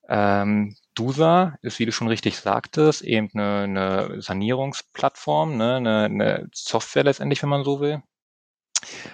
[0.07, 6.47] Ähm, DUSA ist, wie du schon richtig sagtest, eben eine, eine Sanierungsplattform, ne, eine, eine
[6.53, 8.01] Software letztendlich, wenn man so will.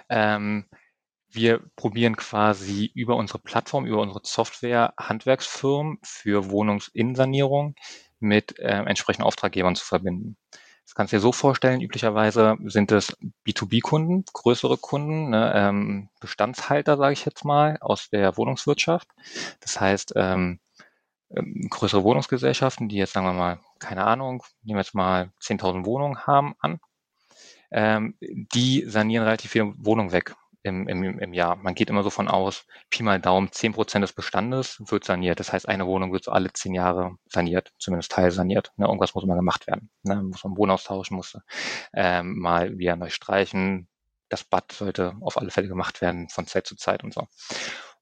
[0.08, 0.66] Ähm,
[1.32, 7.76] wir probieren quasi über unsere Plattform, über unsere Software Handwerksfirmen für Wohnungsinnensanierung
[8.20, 10.38] mit äh, entsprechenden Auftraggebern zu verbinden.
[10.86, 13.16] Das kannst du dir so vorstellen, üblicherweise sind es
[13.48, 19.08] B2B-Kunden, größere Kunden, ne, ähm, Bestandshalter, sage ich jetzt mal, aus der Wohnungswirtschaft.
[19.62, 20.60] Das heißt, ähm,
[21.36, 25.86] ähm, größere Wohnungsgesellschaften, die jetzt, sagen wir mal, keine Ahnung, nehmen wir jetzt mal 10.000
[25.86, 26.80] Wohnungen haben an,
[27.72, 31.56] ähm, die sanieren relativ viele Wohnungen weg im, im, im Jahr.
[31.56, 35.40] Man geht immer so von aus, Pi mal Daumen, zehn Prozent des Bestandes wird saniert.
[35.40, 38.72] Das heißt, eine Wohnung wird so alle zehn Jahre saniert, zumindest teilsaniert.
[38.78, 39.90] Ne, irgendwas muss mal gemacht werden.
[40.04, 41.38] Ne, muss man Wohn austauschen, muss
[41.94, 43.88] ähm, mal wieder neu streichen.
[44.30, 47.28] Das Bad sollte auf alle Fälle gemacht werden von Zeit zu Zeit und so.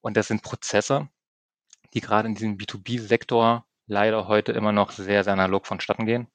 [0.01, 1.09] Und das sind Prozesse,
[1.93, 6.27] die gerade in diesem B2B-Sektor leider heute immer noch sehr, sehr analog vonstatten gehen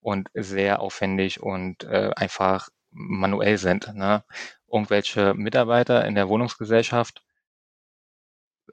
[0.00, 3.94] und sehr aufwendig und äh, einfach manuell sind.
[3.94, 4.24] Ne?
[4.70, 7.22] irgendwelche Mitarbeiter in der Wohnungsgesellschaft,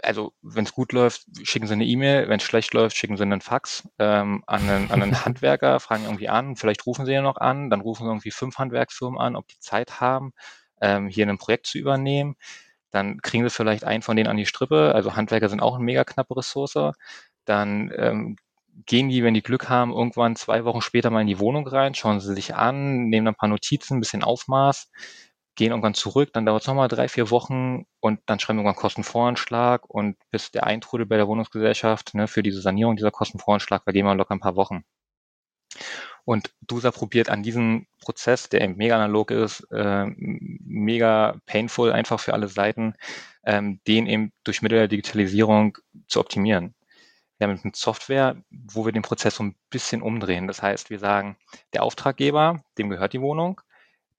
[0.03, 3.23] also wenn es gut läuft, schicken sie eine E-Mail, wenn es schlecht läuft, schicken sie
[3.23, 7.21] einen Fax ähm, an, einen, an einen Handwerker, fragen irgendwie an, vielleicht rufen sie ja
[7.21, 10.33] noch an, dann rufen sie irgendwie fünf Handwerksfirmen an, ob die Zeit haben,
[10.81, 12.35] ähm, hier ein Projekt zu übernehmen.
[12.91, 14.93] Dann kriegen sie vielleicht einen von denen an die Strippe.
[14.95, 16.93] Also Handwerker sind auch eine mega knappe Ressource.
[17.45, 18.37] Dann ähm,
[18.85, 21.95] gehen die, wenn die Glück haben, irgendwann zwei Wochen später mal in die Wohnung rein,
[21.95, 24.89] schauen sie sich an, nehmen ein paar Notizen, ein bisschen Aufmaß,
[25.55, 28.81] gehen irgendwann zurück, dann dauert es nochmal drei, vier Wochen und dann schreiben wir irgendwann
[28.81, 33.91] Kostenvoranschlag und bis der Eintrudel bei der Wohnungsgesellschaft ne, für diese Sanierung dieser Kostenvoranschlag, da
[33.91, 34.83] gehen wir locker ein paar Wochen.
[36.25, 42.19] Und DUSA probiert an diesem Prozess, der eben mega analog ist, äh, mega painful einfach
[42.19, 42.95] für alle Seiten,
[43.45, 46.75] ähm, den eben durch Mittel der Digitalisierung zu optimieren.
[47.37, 50.47] Wir haben eine Software, wo wir den Prozess so ein bisschen umdrehen.
[50.47, 51.37] Das heißt, wir sagen,
[51.73, 53.61] der Auftraggeber, dem gehört die Wohnung,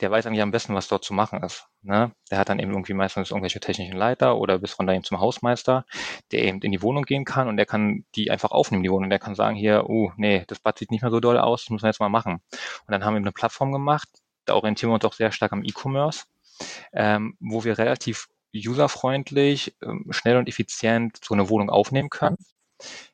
[0.00, 1.66] der weiß eigentlich am besten, was dort zu machen ist.
[1.83, 2.12] Ne?
[2.31, 5.85] Der hat dann eben irgendwie meistens irgendwelche technischen Leiter oder bis runter eben zum Hausmeister,
[6.31, 9.11] der eben in die Wohnung gehen kann und der kann die einfach aufnehmen, die Wohnung.
[9.11, 11.70] Der kann sagen, hier, oh, nee, das Bad sieht nicht mehr so doll aus, das
[11.70, 12.35] müssen wir jetzt mal machen.
[12.87, 14.09] Und dann haben wir eine Plattform gemacht,
[14.44, 16.26] da orientieren wir uns auch sehr stark am E-Commerce,
[16.92, 22.37] ähm, wo wir relativ userfreundlich, ähm, schnell und effizient so eine Wohnung aufnehmen können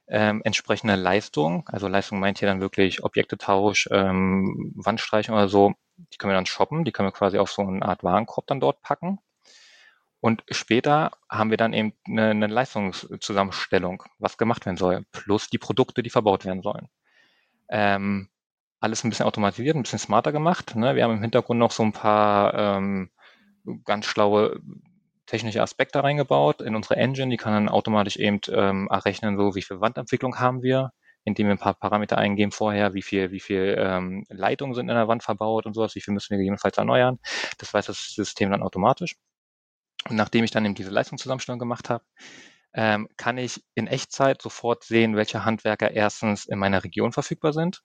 [0.06, 6.18] ähm, entsprechende Leistung, also Leistung meint hier dann wirklich Objektetausch, ähm, Wandstreichen oder so, die
[6.18, 8.82] können wir dann shoppen, die können wir quasi auf so eine Art Warenkorb dann dort
[8.82, 9.18] packen.
[10.20, 15.58] Und später haben wir dann eben eine, eine Leistungszusammenstellung, was gemacht werden soll, plus die
[15.58, 16.88] Produkte, die verbaut werden sollen.
[17.68, 18.28] Ähm,
[18.80, 20.76] alles ein bisschen automatisiert, ein bisschen smarter gemacht.
[20.76, 20.94] Ne?
[20.94, 23.10] Wir haben im Hintergrund noch so ein paar ähm,
[23.84, 24.60] ganz schlaue
[25.26, 27.30] technische Aspekte reingebaut in unsere Engine.
[27.30, 30.90] Die kann dann automatisch eben ähm, errechnen, so wie viel Wandentwicklung haben wir,
[31.24, 34.94] indem wir ein paar Parameter eingeben vorher, wie viel, wie viel ähm, Leitungen sind in
[34.94, 37.18] der Wand verbaut und sowas, wie viel müssen wir gegebenenfalls erneuern.
[37.58, 39.16] Das weiß das System dann automatisch.
[40.08, 42.04] Und nachdem ich dann eben diese Leistungszusammenstellung gemacht habe,
[42.74, 47.82] ähm, kann ich in Echtzeit sofort sehen, welche Handwerker erstens in meiner Region verfügbar sind,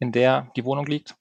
[0.00, 1.14] in der die Wohnung liegt,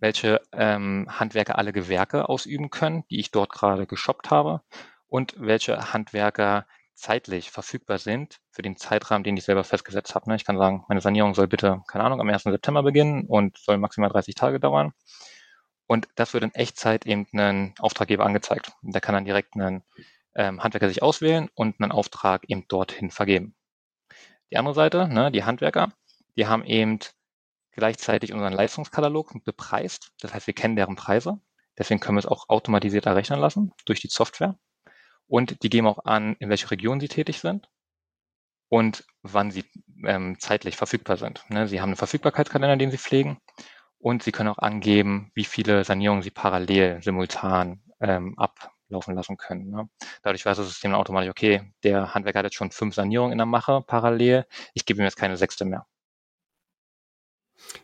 [0.00, 4.62] welche ähm, Handwerker alle Gewerke ausüben können, die ich dort gerade geshoppt habe
[5.08, 10.30] und welche Handwerker zeitlich verfügbar sind für den Zeitrahmen, den ich selber festgesetzt habe.
[10.30, 10.36] Ne?
[10.36, 12.44] Ich kann sagen, meine Sanierung soll bitte, keine Ahnung, am 1.
[12.44, 14.92] September beginnen und soll maximal 30 Tage dauern.
[15.86, 18.72] Und das wird in Echtzeit eben einen Auftraggeber angezeigt.
[18.82, 19.84] Der kann dann direkt einen
[20.34, 23.54] ähm, Handwerker sich auswählen und einen Auftrag eben dorthin vergeben.
[24.50, 25.92] Die andere Seite, ne, die Handwerker,
[26.36, 26.98] die haben eben
[27.76, 30.12] gleichzeitig unseren Leistungskatalog bepreist.
[30.20, 31.38] Das heißt, wir kennen deren Preise.
[31.78, 34.58] Deswegen können wir es auch automatisiert errechnen lassen durch die Software.
[35.28, 37.68] Und die geben auch an, in welcher Region sie tätig sind
[38.68, 39.64] und wann sie
[40.04, 41.44] ähm, zeitlich verfügbar sind.
[41.48, 41.68] Ne?
[41.68, 43.38] Sie haben einen Verfügbarkeitskalender, den sie pflegen.
[43.98, 49.70] Und sie können auch angeben, wie viele Sanierungen sie parallel, simultan ähm, ablaufen lassen können.
[49.70, 49.88] Ne?
[50.22, 53.46] Dadurch weiß das System automatisch, okay, der Handwerker hat jetzt schon fünf Sanierungen in der
[53.46, 54.46] Mache parallel.
[54.74, 55.86] Ich gebe ihm jetzt keine sechste mehr.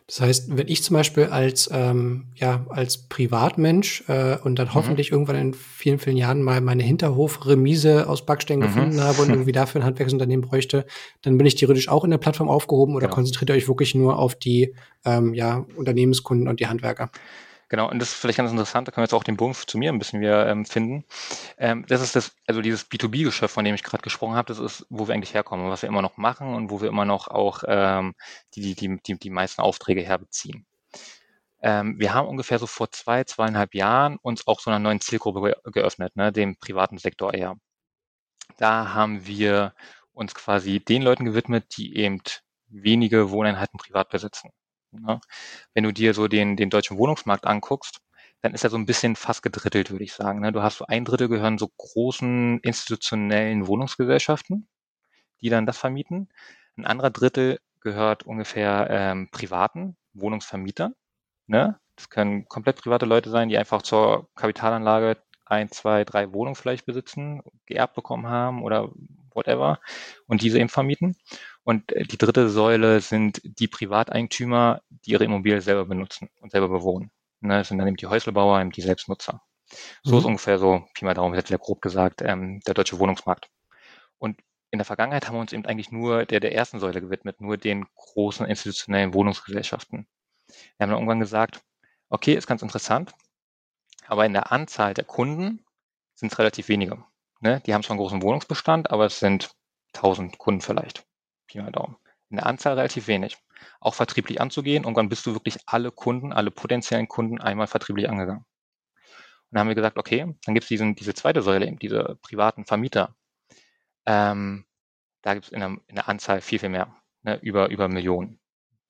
[0.07, 4.73] Das heißt, wenn ich zum Beispiel als, ähm, ja, als Privatmensch äh, und dann mhm.
[4.73, 8.63] hoffentlich irgendwann in vielen, vielen Jahren mal meine Hinterhofremise aus Backstein mhm.
[8.63, 10.85] gefunden habe und irgendwie dafür ein Handwerksunternehmen bräuchte,
[11.21, 13.15] dann bin ich theoretisch auch in der Plattform aufgehoben oder genau.
[13.15, 14.73] konzentriert ihr euch wirklich nur auf die
[15.05, 17.09] ähm, ja, Unternehmenskunden und die Handwerker?
[17.73, 19.79] Genau, und das ist vielleicht ganz interessant, da können wir jetzt auch den Bogen zu
[19.79, 21.05] mir ein bisschen wieder ähm, finden.
[21.57, 24.85] Ähm, das ist das, also dieses B2B-Geschäft, von dem ich gerade gesprochen habe, das ist,
[24.91, 27.63] wo wir eigentlich herkommen, was wir immer noch machen und wo wir immer noch auch
[27.67, 28.13] ähm,
[28.53, 30.67] die, die, die, die meisten Aufträge herbeziehen.
[31.63, 35.41] Ähm, wir haben ungefähr so vor zwei, zweieinhalb Jahren uns auch so einer neuen Zielgruppe
[35.41, 37.55] ge geöffnet, ne, dem privaten Sektor eher.
[38.57, 39.73] Da haben wir
[40.11, 42.21] uns quasi den Leuten gewidmet, die eben
[42.67, 44.51] wenige Wohneinheiten privat besitzen.
[45.01, 45.19] Ne?
[45.73, 48.01] Wenn du dir so den, den deutschen Wohnungsmarkt anguckst,
[48.41, 50.41] dann ist er so ein bisschen fast gedrittelt, würde ich sagen.
[50.41, 50.51] Ne?
[50.51, 54.67] Du hast so ein Drittel gehören so großen institutionellen Wohnungsgesellschaften,
[55.41, 56.29] die dann das vermieten.
[56.77, 60.93] Ein anderer Drittel gehört ungefähr ähm, privaten Wohnungsvermietern.
[61.47, 61.79] Ne?
[61.95, 66.85] Das können komplett private Leute sein, die einfach zur Kapitalanlage ein, zwei, drei Wohnungen vielleicht
[66.85, 68.89] besitzen, geerbt bekommen haben oder
[69.33, 69.79] whatever
[70.27, 71.15] und diese eben vermieten.
[71.63, 76.69] Und äh, die dritte Säule sind die Privateigentümer, die ihre Immobilie selber benutzen und selber
[76.69, 77.11] bewohnen.
[77.41, 79.41] Ne, das sind dann eben die Häuslebauer, eben die Selbstnutzer.
[80.03, 80.19] So mhm.
[80.19, 83.49] ist ungefähr so, Pi mal Daumen, sehr grob gesagt, ähm, der deutsche Wohnungsmarkt.
[84.17, 84.39] Und
[84.71, 87.57] in der Vergangenheit haben wir uns eben eigentlich nur der, der ersten Säule gewidmet, nur
[87.57, 90.07] den großen institutionellen Wohnungsgesellschaften.
[90.47, 91.61] Wir haben dann irgendwann gesagt,
[92.09, 93.13] okay, ist ganz interessant,
[94.07, 95.65] aber in der Anzahl der Kunden
[96.15, 97.03] sind es relativ wenige.
[97.39, 97.61] Ne?
[97.65, 99.55] Die haben zwar einen großen Wohnungsbestand, aber es sind
[99.93, 101.05] 1000 Kunden vielleicht.
[101.53, 101.97] Pi mal Daumen.
[102.29, 103.37] In der Anzahl relativ wenig.
[103.79, 108.09] Auch vertrieblich anzugehen und dann bist du wirklich alle Kunden, alle potenziellen Kunden einmal vertrieblich
[108.09, 108.41] angegangen.
[108.41, 112.65] Und dann haben wir gesagt, okay, dann gibt es diese zweite Säule, eben diese privaten
[112.65, 113.15] Vermieter.
[114.05, 114.65] Ähm,
[115.21, 116.93] da gibt es in, in, der Anzahl viel, viel mehr.
[117.21, 117.39] Ne?
[117.41, 118.39] Über, über Millionen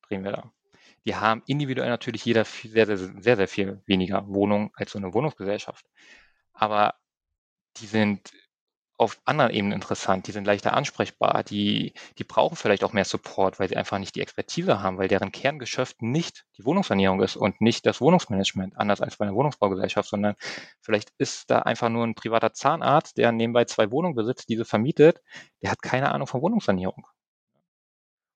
[0.07, 0.51] drehen wir da.
[1.05, 5.13] Die haben individuell natürlich jeder sehr, sehr, sehr, sehr viel weniger Wohnungen als so eine
[5.13, 5.85] Wohnungsgesellschaft.
[6.53, 6.95] Aber
[7.77, 8.31] die sind
[8.97, 13.59] auf anderen Ebenen interessant, die sind leichter ansprechbar, die, die brauchen vielleicht auch mehr Support,
[13.59, 17.59] weil sie einfach nicht die Expertise haben, weil deren Kerngeschäft nicht die Wohnungssanierung ist und
[17.61, 20.35] nicht das Wohnungsmanagement, anders als bei einer Wohnungsbaugesellschaft, sondern
[20.81, 25.21] vielleicht ist da einfach nur ein privater Zahnarzt, der nebenbei zwei Wohnungen besitzt, diese vermietet,
[25.61, 27.05] der hat keine Ahnung von Wohnungssanierung.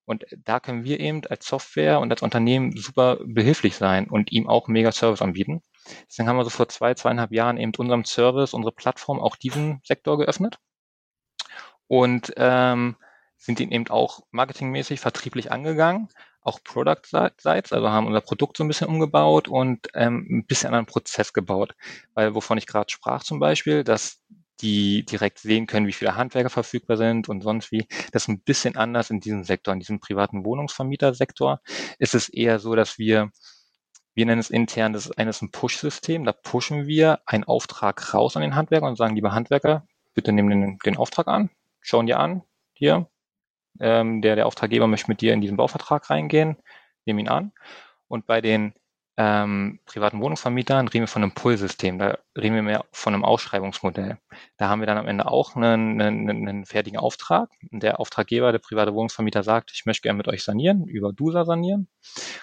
[0.08, 4.48] Und da können wir eben als Software und als Unternehmen super behilflich sein und ihm
[4.48, 5.62] auch mega Service anbieten.
[6.08, 9.82] Deswegen haben wir so vor zwei, zweieinhalb Jahren eben unserem Service, unsere Plattform auch diesen
[9.84, 10.60] Sektor geöffnet
[11.88, 12.96] und ähm,
[13.36, 16.08] sind ihn eben auch marketingmäßig vertrieblich angegangen,
[16.42, 20.86] auch Product-Sites, also haben unser Produkt so ein bisschen umgebaut und ähm, ein bisschen anderen
[20.86, 21.76] Prozess gebaut.
[22.14, 24.22] Weil wovon ich gerade sprach zum Beispiel, dass
[24.62, 27.88] die direkt sehen können, wie viele Handwerker verfügbar sind und sonst wie.
[28.12, 31.62] Das ist ein bisschen anders in diesem Sektor, in diesem privaten Wohnungsvermietersektor.
[32.00, 33.32] Ist es eher so, dass wir
[34.18, 36.26] wir nennen es intern, das ist eines ein Push-System.
[36.26, 40.50] Da pushen wir einen Auftrag raus an den Handwerker und sagen, liebe Handwerker, bitte nehmen
[40.50, 42.42] den, den Auftrag an, schauen dir an,
[42.74, 43.08] hier,
[43.80, 46.58] ähm, der, der Auftraggeber möchte mit dir in diesen Bauvertrag reingehen,
[47.06, 47.52] nehmen ihn an.
[48.08, 48.74] Und bei den
[49.20, 54.20] ähm, privaten Wohnungsvermietern reden wir von einem Pull-System, da reden wir mehr von einem Ausschreibungsmodell.
[54.58, 57.50] Da haben wir dann am Ende auch einen, einen, einen fertigen Auftrag.
[57.72, 61.88] Der Auftraggeber, der private Wohnungsvermieter sagt, ich möchte gerne mit euch sanieren, über DUSA sanieren.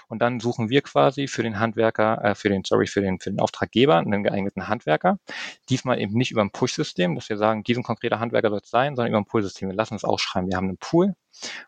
[0.08, 3.30] Und dann suchen wir quasi für den Handwerker, äh, für den, sorry, für den, für
[3.30, 5.20] den Auftraggeber einen geeigneten Handwerker.
[5.68, 8.96] Diesmal eben nicht über ein Push-System, dass wir sagen, diesen konkreter Handwerker soll es sein,
[8.96, 9.68] sondern über ein Pull-System.
[9.68, 10.50] Wir lassen es ausschreiben.
[10.50, 11.14] Wir haben einen Pool,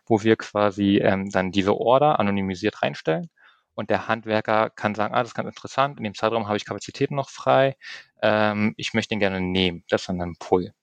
[0.05, 3.29] wo wir quasi ähm, dann diese Order anonymisiert reinstellen
[3.77, 6.65] und der Handwerker kann sagen, ah, das ist ganz interessant, in dem Zeitraum habe ich
[6.65, 7.77] Kapazitäten noch frei,
[8.23, 9.83] ähm, ich möchte ihn gerne nehmen.
[9.87, 10.73] Das ist dann ein Pull.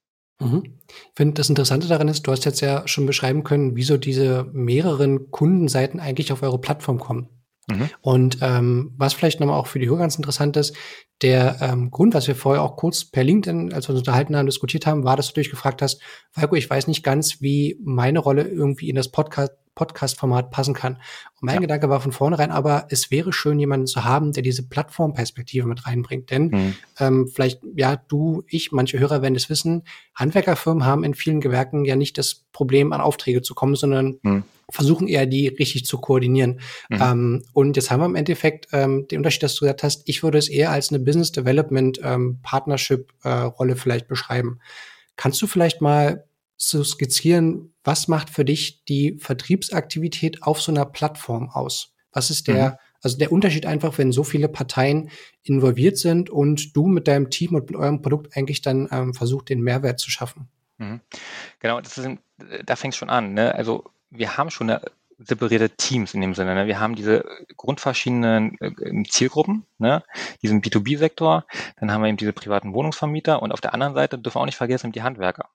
[0.41, 0.79] Mhm.
[0.89, 4.45] Ich finde, das Interessante daran ist, du hast jetzt ja schon beschreiben können, wieso diese
[4.53, 7.29] mehreren Kundenseiten eigentlich auf eure Plattform kommen.
[7.67, 7.91] Mhm.
[8.01, 10.77] Und ähm, was vielleicht nochmal auch für die Hörer ganz interessant ist,
[11.23, 14.47] der ähm, Grund, was wir vorher auch kurz per LinkedIn, als wir uns unterhalten haben,
[14.47, 16.01] diskutiert haben, war, dass du dich gefragt hast,
[16.31, 20.95] Falco, ich weiß nicht ganz, wie meine Rolle irgendwie in das Podcast Podcast-Format passen kann.
[20.95, 21.61] Und mein ja.
[21.63, 25.87] Gedanke war von vornherein aber, es wäre schön, jemanden zu haben, der diese Plattformperspektive mit
[25.87, 26.31] reinbringt.
[26.31, 26.75] Denn mhm.
[27.01, 29.83] ähm, vielleicht, ja, du, ich, manche Hörer werden es wissen,
[30.15, 34.45] Handwerkerfirmen haben in vielen Gewerken ja nicht das Problem, an Aufträge zu kommen, sondern mhm.
[34.71, 36.61] Versuchen eher, die richtig zu koordinieren.
[36.89, 36.99] Mhm.
[37.01, 40.23] Ähm, und jetzt haben wir im Endeffekt ähm, den Unterschied, dass du gesagt hast, ich
[40.23, 44.61] würde es eher als eine Business Development ähm, Partnership äh, Rolle vielleicht beschreiben.
[45.17, 46.25] Kannst du vielleicht mal
[46.57, 51.95] zu skizzieren, was macht für dich die Vertriebsaktivität auf so einer Plattform aus?
[52.13, 52.77] Was ist der, mhm.
[53.03, 55.11] also der Unterschied einfach, wenn so viele Parteien
[55.43, 59.49] involviert sind und du mit deinem Team und mit eurem Produkt eigentlich dann ähm, versucht,
[59.49, 60.49] den Mehrwert zu schaffen?
[60.79, 61.01] Mhm.
[61.61, 62.09] Genau, das ist,
[62.65, 63.35] da fängt es schon an.
[63.35, 63.55] Ne?
[63.55, 64.83] Also wir haben schon eine
[65.19, 66.55] separierte Teams in dem Sinne.
[66.55, 66.67] Ne?
[66.67, 67.25] Wir haben diese
[67.57, 70.03] grundverschiedenen äh, Zielgruppen, ne?
[70.43, 71.47] diesen B2B-Sektor,
[71.77, 74.47] dann haben wir eben diese privaten Wohnungsvermieter und auf der anderen Seite dürfen wir auch
[74.47, 75.51] nicht vergessen die Handwerker.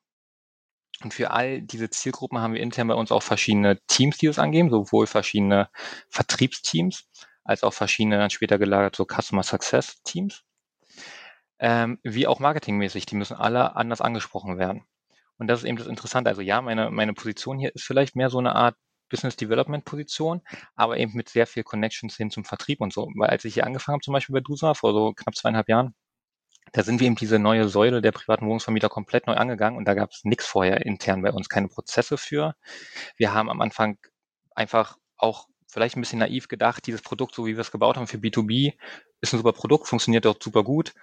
[1.04, 4.40] Und für all diese Zielgruppen haben wir intern bei uns auch verschiedene Teams, die das
[4.40, 5.70] angeben, sowohl verschiedene
[6.10, 7.08] Vertriebsteams
[7.44, 10.44] als auch verschiedene dann später gelagert so Customer Success Teams,
[11.60, 13.06] ähm, wie auch marketingmäßig.
[13.06, 14.86] Die müssen alle anders angesprochen werden.
[15.40, 16.30] Und das ist eben das Interessante.
[16.30, 18.76] Also ja, meine, meine Position hier ist vielleicht mehr so eine Art
[19.10, 20.42] Business Development Position,
[20.76, 23.10] aber eben mit sehr viel Connections hin zum Vertrieb und so.
[23.16, 25.96] Weil als ich hier angefangen habe, zum Beispiel bei DUSA vor so knapp zweieinhalb Jahren,
[26.74, 29.96] da sind wir eben diese neue Säule der privaten Wohnungsvermieter komplett neu angegangen und da
[29.96, 32.56] gab es nichts vorher intern bei uns, keine Prozesse für.
[33.18, 33.98] Wir haben am Anfang
[34.54, 38.08] einfach auch vielleicht ein bisschen naiv gedacht, dieses Produkt, so wie wir es gebaut haben
[38.08, 38.74] für B2B,
[39.22, 40.94] ist ein super Produkt, funktioniert dort super gut.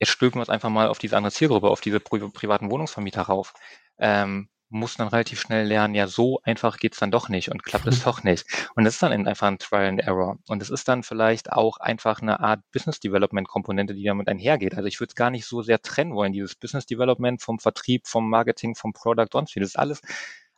[0.00, 3.22] Jetzt stülpen wir es einfach mal auf diese andere Zielgruppe, auf diese pri privaten Wohnungsvermieter
[3.22, 3.54] rauf.
[3.98, 7.86] Ähm, muss dann relativ schnell lernen, ja, so einfach geht's dann doch nicht und klappt
[7.88, 8.46] es doch nicht.
[8.76, 10.38] Und das ist dann einfach ein Trial and Error.
[10.48, 14.76] Und es ist dann vielleicht auch einfach eine Art Business Development Komponente, die damit einhergeht.
[14.76, 18.06] Also ich würde es gar nicht so sehr trennen wollen, dieses Business Development vom Vertrieb,
[18.06, 19.60] vom Marketing, vom Product, sonst wie.
[19.60, 20.00] Das ist alles,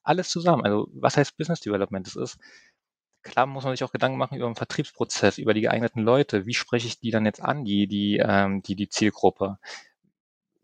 [0.03, 0.65] alles zusammen.
[0.65, 2.07] Also was heißt Business Development?
[2.07, 2.39] Das ist,
[3.23, 6.47] klar muss man sich auch Gedanken machen über den Vertriebsprozess, über die geeigneten Leute.
[6.47, 9.59] Wie spreche ich die dann jetzt an, die, die, ähm, die, die Zielgruppe?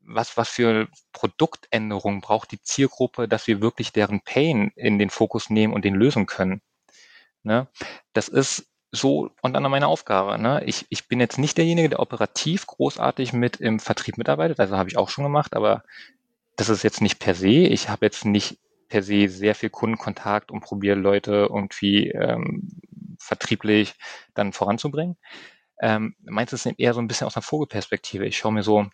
[0.08, 5.50] was, was für Produktänderungen braucht die Zielgruppe, dass wir wirklich deren Pain in den Fokus
[5.50, 6.62] nehmen und den lösen können.
[7.42, 7.68] Ne?
[8.14, 10.40] Das ist so und dann meine Aufgabe.
[10.40, 10.62] Ne?
[10.64, 14.88] Ich, ich bin jetzt nicht derjenige, der operativ großartig mit im Vertrieb mitarbeitet, also habe
[14.88, 15.84] ich auch schon gemacht, aber
[16.56, 17.48] das ist jetzt nicht per se.
[17.48, 22.80] Ich habe jetzt nicht per se sehr viel Kundenkontakt und probiere Leute irgendwie ähm,
[23.18, 23.94] vertrieblich
[24.34, 25.16] dann voranzubringen.
[25.80, 28.26] Ähm, meins ist eher so ein bisschen aus einer Vogelperspektive.
[28.26, 28.86] Ich schaue mir so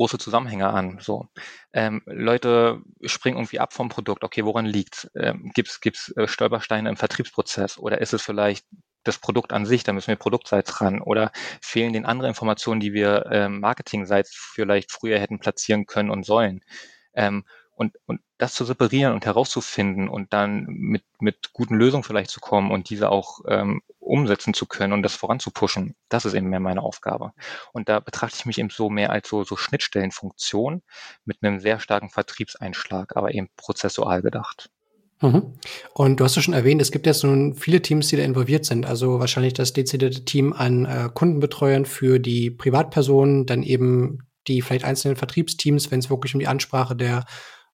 [0.00, 0.98] große Zusammenhänge an.
[1.00, 1.28] So
[1.72, 4.24] ähm, Leute springen irgendwie ab vom Produkt.
[4.24, 5.10] Okay, woran liegt?
[5.14, 8.66] Ähm, Gibt es äh, Stolpersteine im Vertriebsprozess oder ist es vielleicht
[9.04, 12.92] das Produkt an sich, da müssen wir produktseits ran oder fehlen den andere Informationen, die
[12.92, 16.60] wir ähm, marketingseits vielleicht früher hätten platzieren können und sollen.
[17.14, 17.44] Ähm,
[17.80, 22.38] und, und das zu separieren und herauszufinden und dann mit, mit guten Lösungen vielleicht zu
[22.38, 26.60] kommen und diese auch ähm, umsetzen zu können und das voranzupushen, das ist eben mehr
[26.60, 27.32] meine Aufgabe.
[27.72, 30.82] Und da betrachte ich mich eben so mehr als so, so Schnittstellenfunktion
[31.24, 34.68] mit einem sehr starken Vertriebseinschlag, aber eben prozessual gedacht.
[35.22, 35.54] Mhm.
[35.94, 38.66] Und du hast ja schon erwähnt, es gibt jetzt nun viele Teams, die da involviert
[38.66, 38.84] sind.
[38.84, 44.84] Also wahrscheinlich das dezidierte Team an äh, Kundenbetreuern für die Privatpersonen, dann eben die vielleicht
[44.84, 47.24] einzelnen Vertriebsteams, wenn es wirklich um die Ansprache der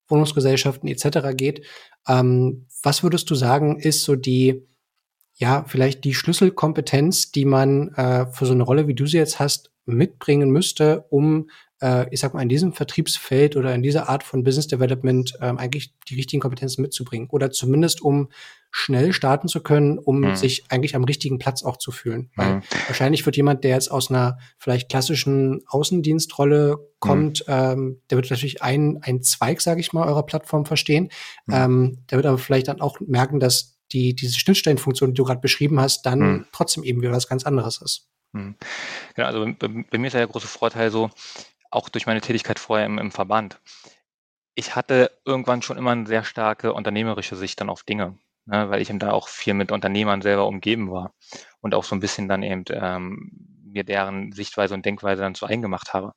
[0.09, 1.37] Wohnungsgesellschaften etc.
[1.37, 1.67] geht.
[2.09, 4.67] Ähm, was würdest du sagen, ist so die,
[5.35, 9.41] ja, vielleicht die Schlüsselkompetenz, die man äh, für so eine Rolle, wie du sie jetzt
[9.41, 11.49] hast, mitbringen müsste, um
[11.81, 15.59] äh, ich sag mal, in diesem Vertriebsfeld oder in dieser Art von Business Development ähm,
[15.59, 17.29] eigentlich die richtigen Kompetenzen mitzubringen.
[17.31, 18.29] Oder zumindest um
[18.71, 20.37] schnell starten zu können, um mhm.
[20.37, 22.31] sich eigentlich am richtigen Platz auch zu fühlen.
[22.37, 22.63] Weil mhm.
[22.89, 27.55] wahrscheinlich wird jemand, der jetzt aus einer vielleicht klassischen Außendienstrolle kommt, mhm.
[27.55, 31.11] ähm, der wird natürlich ein, ein Zweig, sage ich mal, eurer Plattform verstehen.
[31.47, 31.55] Mhm.
[31.55, 35.41] Ähm, der wird aber vielleicht dann auch merken, dass die, diese Schnittstellenfunktion, die du gerade
[35.41, 36.47] beschrieben hast, dann mhm.
[36.53, 38.09] trotzdem eben wieder was ganz anderes ist.
[38.33, 38.57] Mhm.
[39.15, 41.11] Genau, also bei, bei, mir ist ja der große Vorteil so,
[41.71, 43.61] auch durch meine Tätigkeit vorher im, im Verband.
[44.55, 48.81] Ich hatte irgendwann schon immer eine sehr starke unternehmerische Sicht dann auf Dinge, ne, weil
[48.81, 51.15] ich eben da auch viel mit Unternehmern selber umgeben war
[51.61, 53.31] und auch so ein bisschen dann eben ähm,
[53.65, 56.15] mir deren Sichtweise und Denkweise dann so eingemacht habe.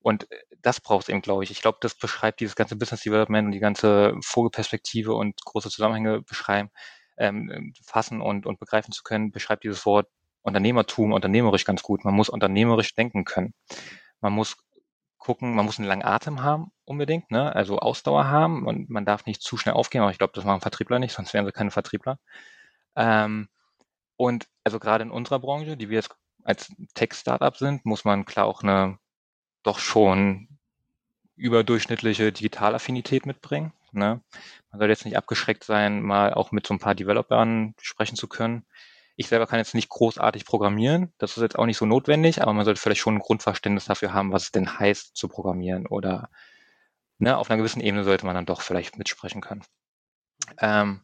[0.00, 0.26] Und
[0.62, 1.50] das braucht es eben, glaube ich.
[1.50, 6.22] Ich glaube, das beschreibt dieses ganze Business Development und die ganze Vogelperspektive und große Zusammenhänge
[6.22, 6.70] beschreiben,
[7.18, 10.08] ähm, fassen und, und begreifen zu können, beschreibt dieses Wort
[10.42, 12.04] Unternehmertum, unternehmerisch ganz gut.
[12.04, 13.54] Man muss unternehmerisch denken können.
[14.20, 14.56] Man muss
[15.18, 17.54] gucken, man muss einen langen Atem haben unbedingt, ne?
[17.54, 20.60] also Ausdauer haben und man darf nicht zu schnell aufgehen, aber ich glaube, das machen
[20.60, 22.18] Vertriebler nicht, sonst wären sie keine Vertriebler.
[22.96, 23.48] Ähm,
[24.16, 28.46] und also gerade in unserer Branche, die wir jetzt als Tech-Startup sind, muss man klar
[28.46, 28.98] auch eine
[29.62, 30.48] doch schon
[31.36, 33.72] überdurchschnittliche Digitalaffinität mitbringen.
[33.92, 34.20] Ne?
[34.70, 38.28] Man soll jetzt nicht abgeschreckt sein, mal auch mit so ein paar Developern sprechen zu
[38.28, 38.66] können.
[39.16, 41.12] Ich selber kann jetzt nicht großartig programmieren.
[41.18, 44.12] Das ist jetzt auch nicht so notwendig, aber man sollte vielleicht schon ein Grundverständnis dafür
[44.12, 46.30] haben, was es denn heißt zu programmieren oder
[47.18, 49.64] ne, auf einer gewissen Ebene sollte man dann doch vielleicht mitsprechen können.
[50.58, 51.02] Ähm,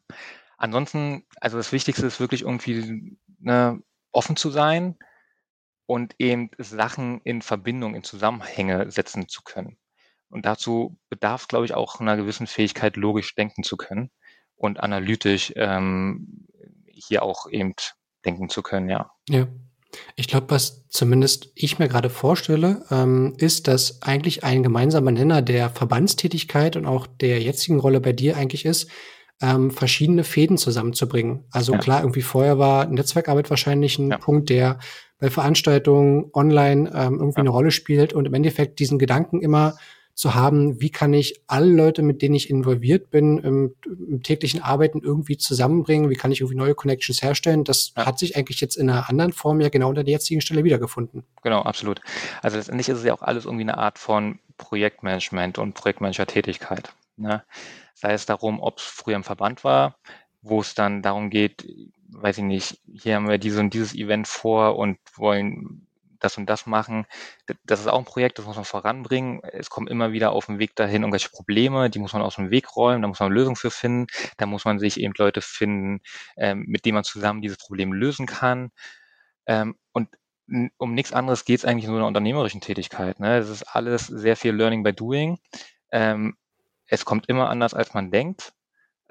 [0.56, 4.98] ansonsten, also das Wichtigste ist wirklich irgendwie ne, offen zu sein
[5.86, 9.78] und eben Sachen in Verbindung, in Zusammenhänge setzen zu können.
[10.28, 14.10] Und dazu bedarf es, glaube ich, auch einer gewissen Fähigkeit, logisch denken zu können
[14.56, 16.46] und analytisch ähm,
[16.86, 17.74] hier auch eben
[18.28, 19.10] denken zu können, ja.
[19.28, 19.46] Ja.
[20.16, 25.40] Ich glaube, was zumindest ich mir gerade vorstelle, ähm, ist, dass eigentlich ein gemeinsamer Nenner
[25.40, 28.90] der Verbandstätigkeit und auch der jetzigen Rolle bei dir eigentlich ist,
[29.40, 31.44] ähm, verschiedene Fäden zusammenzubringen.
[31.50, 31.78] Also ja.
[31.78, 34.18] klar, irgendwie vorher war Netzwerkarbeit wahrscheinlich ein ja.
[34.18, 34.78] Punkt, der
[35.18, 37.42] bei Veranstaltungen online ähm, irgendwie ja.
[37.42, 39.76] eine Rolle spielt und im Endeffekt diesen Gedanken immer
[40.18, 44.60] zu haben, wie kann ich alle Leute, mit denen ich involviert bin, im, im täglichen
[44.60, 47.62] Arbeiten irgendwie zusammenbringen, wie kann ich irgendwie neue Connections herstellen.
[47.62, 48.04] Das ja.
[48.04, 51.22] hat sich eigentlich jetzt in einer anderen Form ja genau an der jetzigen Stelle wiedergefunden.
[51.44, 52.00] Genau, absolut.
[52.42, 56.92] Also letztendlich ist es ja auch alles irgendwie eine Art von Projektmanagement und Projektmanager-Tätigkeit.
[57.16, 57.44] Ne?
[57.94, 59.98] Sei es darum, ob es früher im Verband war,
[60.42, 61.64] wo es dann darum geht,
[62.08, 65.86] weiß ich nicht, hier haben wir diese und dieses Event vor und wollen
[66.20, 67.06] das und das machen.
[67.64, 69.40] Das ist auch ein Projekt, das muss man voranbringen.
[69.42, 72.50] Es kommen immer wieder auf dem Weg dahin irgendwelche Probleme, die muss man aus dem
[72.50, 74.06] Weg räumen, da muss man eine Lösung für finden.
[74.36, 76.00] Da muss man sich eben Leute finden,
[76.36, 78.70] ähm, mit denen man zusammen dieses Problem lösen kann.
[79.46, 80.08] Ähm, und
[80.78, 83.20] um nichts anderes geht es eigentlich in so einer unternehmerischen Tätigkeit.
[83.20, 83.38] Ne?
[83.38, 85.38] Es ist alles sehr viel Learning by Doing.
[85.92, 86.36] Ähm,
[86.86, 88.54] es kommt immer anders, als man denkt.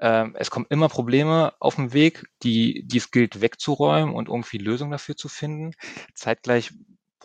[0.00, 4.58] Ähm, es kommen immer Probleme auf dem Weg, die, die es gilt wegzuräumen und irgendwie
[4.58, 5.72] Lösungen dafür zu finden.
[6.14, 6.72] Zeitgleich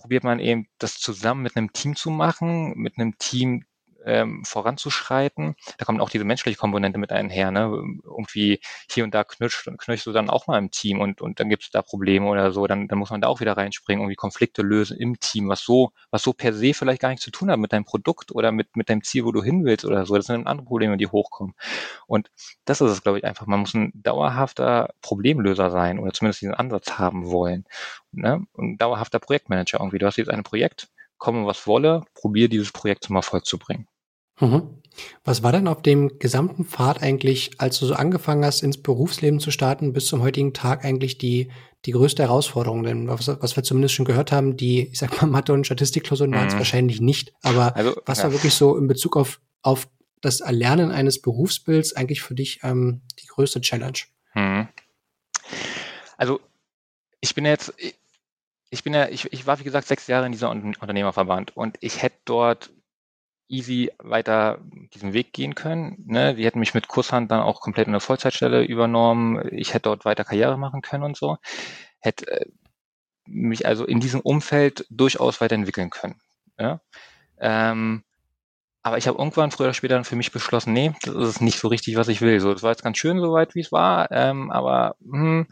[0.03, 3.63] probiert man eben das zusammen mit einem Team zu machen, mit einem Team
[4.05, 5.55] ähm, voranzuschreiten.
[5.77, 7.51] Da kommt auch diese menschliche Komponente mit einher.
[7.51, 7.71] Ne?
[8.03, 11.49] Irgendwie hier und da knirscht, knirschst du dann auch mal im Team und, und dann
[11.49, 12.67] gibt es da Probleme oder so.
[12.67, 15.91] Dann, dann muss man da auch wieder reinspringen, irgendwie Konflikte lösen im Team, was so,
[16.11, 18.75] was so per se vielleicht gar nichts zu tun hat mit deinem Produkt oder mit,
[18.75, 20.15] mit deinem Ziel, wo du hin willst oder so.
[20.15, 21.55] Das sind andere Probleme, die hochkommen.
[22.07, 22.29] Und
[22.65, 23.47] das ist es, glaube ich, einfach.
[23.47, 27.65] Man muss ein dauerhafter Problemlöser sein oder zumindest diesen Ansatz haben wollen.
[28.11, 28.45] Ne?
[28.57, 29.99] Ein dauerhafter Projektmanager irgendwie.
[29.99, 33.87] Du hast jetzt ein Projekt, komme was wolle, probiere dieses Projekt zum Erfolg zu bringen.
[34.39, 34.81] Mhm.
[35.23, 39.39] Was war denn auf dem gesamten Pfad eigentlich, als du so angefangen hast, ins Berufsleben
[39.39, 41.49] zu starten, bis zum heutigen Tag eigentlich die,
[41.85, 42.83] die größte Herausforderung?
[42.83, 46.33] Denn was, was wir zumindest schon gehört haben, die, ich sag mal, Mathe- und Statistikklausuren
[46.33, 46.59] waren es mhm.
[46.59, 47.33] wahrscheinlich nicht.
[47.41, 48.25] Aber also, was ja.
[48.25, 49.87] war wirklich so in Bezug auf, auf
[50.21, 53.97] das Erlernen eines Berufsbilds eigentlich für dich ähm, die größte Challenge?
[54.35, 54.67] Mhm.
[56.17, 56.39] Also
[57.19, 57.73] ich bin jetzt,
[58.69, 62.01] ich bin ja, ich, ich war wie gesagt sechs Jahre in dieser Unternehmerverband und ich
[62.01, 62.71] hätte dort
[63.53, 64.59] easy weiter
[64.93, 66.03] diesen Weg gehen können.
[66.07, 66.35] Ne?
[66.35, 69.47] Die hätten mich mit Kurshand dann auch komplett in eine Vollzeitstelle übernommen.
[69.51, 71.37] Ich hätte dort weiter Karriere machen können und so.
[71.99, 72.45] Hätte äh,
[73.25, 76.19] mich also in diesem Umfeld durchaus weiterentwickeln können.
[76.59, 76.81] Ja?
[77.39, 78.03] Ähm,
[78.81, 81.57] aber ich habe irgendwann früher oder später dann für mich beschlossen, nee, das ist nicht
[81.57, 82.41] so richtig, was ich will.
[82.41, 85.47] So, das war jetzt ganz schön soweit, wie es war, ähm, aber hm,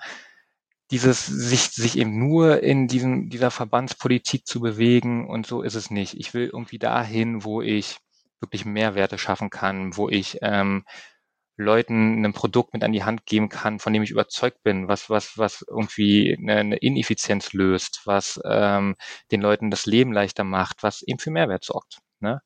[0.92, 5.90] dieses sich sich eben nur in diesem dieser Verbandspolitik zu bewegen und so ist es
[5.90, 6.16] nicht.
[6.16, 7.98] Ich will irgendwie dahin, wo ich
[8.42, 10.86] wirklich Mehrwerte schaffen kann, wo ich ähm,
[11.58, 15.10] Leuten ein Produkt mit an die Hand geben kann, von dem ich überzeugt bin, was
[15.10, 18.96] was was irgendwie eine, Ineffizienz löst, was ähm,
[19.32, 22.00] den Leuten das Leben leichter macht, was eben für Mehrwert sorgt.
[22.20, 22.42] Ne?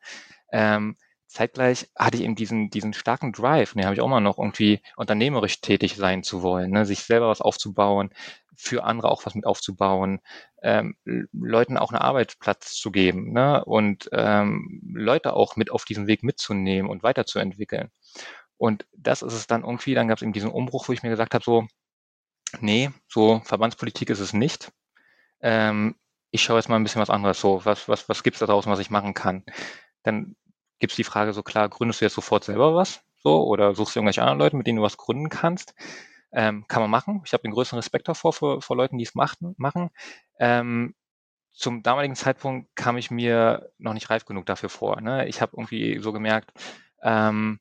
[0.52, 0.98] Ähm,
[1.36, 4.82] zeitgleich hatte ich eben diesen, diesen starken Drive, den habe ich auch mal noch irgendwie
[4.96, 6.86] unternehmerisch tätig sein zu wollen, ne?
[6.86, 8.10] sich selber was aufzubauen,
[8.56, 10.22] für andere auch was mit aufzubauen,
[10.64, 10.96] ähm,
[11.34, 13.64] Leuten auch einen Arbeitsplatz zu geben ne?
[13.66, 17.92] und ähm, Leute auch mit auf diesem Weg mitzunehmen und weiterzuentwickeln.
[18.58, 21.10] Und das ist es dann irgendwie, dann gab es eben diesen Umbruch, wo ich mir
[21.10, 21.68] gesagt habe, so,
[22.62, 24.72] nee, so Verbandspolitik ist es nicht.
[25.42, 25.96] Ähm,
[26.32, 27.66] ich schaue jetzt mal ein bisschen was anderes so.
[27.66, 29.44] Was, was, was gibt's da draußen, was ich machen kann?
[30.04, 30.38] Dann
[30.80, 33.02] gibt es die Frage so klar, gründest du jetzt sofort selber was?
[33.18, 35.74] So, oder suchst du irgendwelche anderen Leute, mit denen du was gründen kannst?
[36.32, 37.22] Ähm, kann man machen.
[37.26, 39.90] Ich habe den größten Respekt davor vor, vor Leuten, die es machen.
[40.40, 40.96] Ähm,
[41.54, 45.02] zum damaligen Zeitpunkt kam ich mir noch nicht reif genug dafür vor.
[45.02, 45.28] Ne?
[45.28, 46.52] Ich habe irgendwie so gemerkt,
[47.02, 47.60] ähm,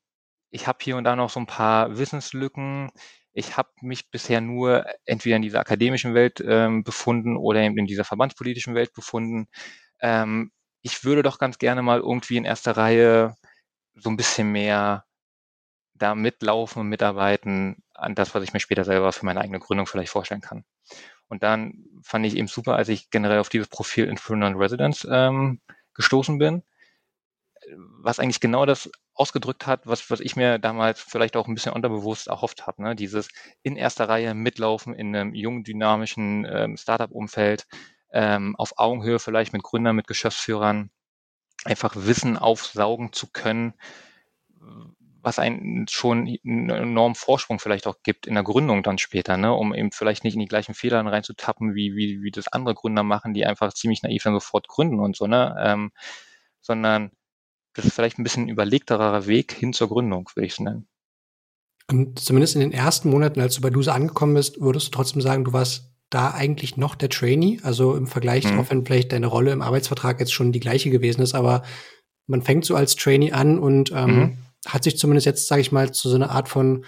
[0.50, 2.90] ich habe hier und da noch so ein paar Wissenslücken.
[3.32, 7.86] Ich habe mich bisher nur entweder in dieser akademischen Welt ähm, befunden oder eben in
[7.86, 9.46] dieser verbandspolitischen Welt befunden.
[10.00, 10.52] Ähm,
[10.84, 13.34] ich würde doch ganz gerne mal irgendwie in erster Reihe
[13.94, 15.04] so ein bisschen mehr
[15.94, 19.86] da mitlaufen und mitarbeiten an das, was ich mir später selber für meine eigene Gründung
[19.86, 20.64] vielleicht vorstellen kann.
[21.28, 25.08] Und dann fand ich eben super, als ich generell auf dieses Profil Entrepreneur in Residence
[25.10, 25.60] ähm,
[25.94, 26.62] gestoßen bin,
[28.02, 31.72] was eigentlich genau das ausgedrückt hat, was, was ich mir damals vielleicht auch ein bisschen
[31.72, 32.82] unterbewusst erhofft habe.
[32.82, 32.94] Ne?
[32.94, 33.28] Dieses
[33.62, 37.66] in erster Reihe mitlaufen in einem jungen, dynamischen ähm, Startup-Umfeld,
[38.14, 40.90] ähm, auf Augenhöhe vielleicht mit Gründern, mit Geschäftsführern,
[41.64, 43.74] einfach Wissen aufsaugen zu können,
[45.20, 49.52] was einen schon einen enormen Vorsprung vielleicht auch gibt in der Gründung dann später, ne,
[49.52, 53.02] um eben vielleicht nicht in die gleichen Fehler reinzutappen, wie, wie, wie das andere Gründer
[53.02, 55.90] machen, die einfach ziemlich naiv dann sofort gründen und so, ne, ähm,
[56.60, 57.10] sondern
[57.72, 60.86] das ist vielleicht ein bisschen ein überlegterer Weg hin zur Gründung, würde ich es nennen.
[61.90, 65.20] Und zumindest in den ersten Monaten, als du bei Duse angekommen bist, würdest du trotzdem
[65.20, 67.58] sagen, du warst da eigentlich noch der Trainee?
[67.62, 68.60] Also im Vergleich, mhm.
[68.60, 71.62] auch wenn vielleicht deine Rolle im Arbeitsvertrag jetzt schon die gleiche gewesen ist, aber
[72.26, 74.38] man fängt so als Trainee an und ähm, mhm.
[74.66, 76.84] hat sich zumindest jetzt, sage ich mal, zu so einer Art von,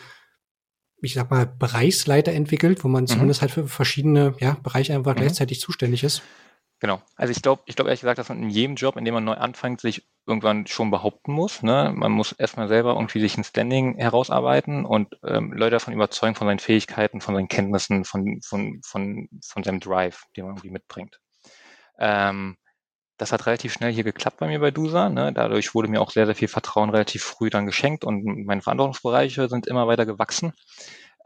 [1.03, 3.09] ich sag mal, Bereichsleiter entwickelt, wo man mhm.
[3.09, 5.21] zumindest halt für verschiedene ja, Bereiche einfach mhm.
[5.21, 6.23] gleichzeitig zuständig ist.
[6.79, 7.01] Genau.
[7.17, 9.25] Also ich glaube, ich glaube ehrlich gesagt, dass man in jedem Job, in dem man
[9.25, 11.63] neu anfängt, sich irgendwann schon behaupten muss.
[11.63, 11.93] Ne?
[11.95, 16.47] Man muss erstmal selber irgendwie sich ein Standing herausarbeiten und ähm, Leute davon überzeugen von
[16.47, 21.19] seinen Fähigkeiten, von seinen Kenntnissen, von, von, von, von seinem Drive, den man irgendwie mitbringt.
[21.99, 22.57] Ähm,
[23.17, 25.09] das hat relativ schnell hier geklappt bei mir bei DUSA.
[25.09, 25.33] Ne?
[25.33, 29.49] Dadurch wurde mir auch sehr, sehr viel Vertrauen relativ früh dann geschenkt und meine Verantwortungsbereiche
[29.49, 30.53] sind immer weiter gewachsen.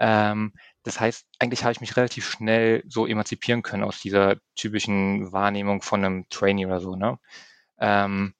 [0.00, 5.30] Ähm, das heißt, eigentlich habe ich mich relativ schnell so emanzipieren können aus dieser typischen
[5.32, 6.96] Wahrnehmung von einem Trainee oder so.
[6.96, 7.18] Ne?
[7.78, 8.34] Ähm,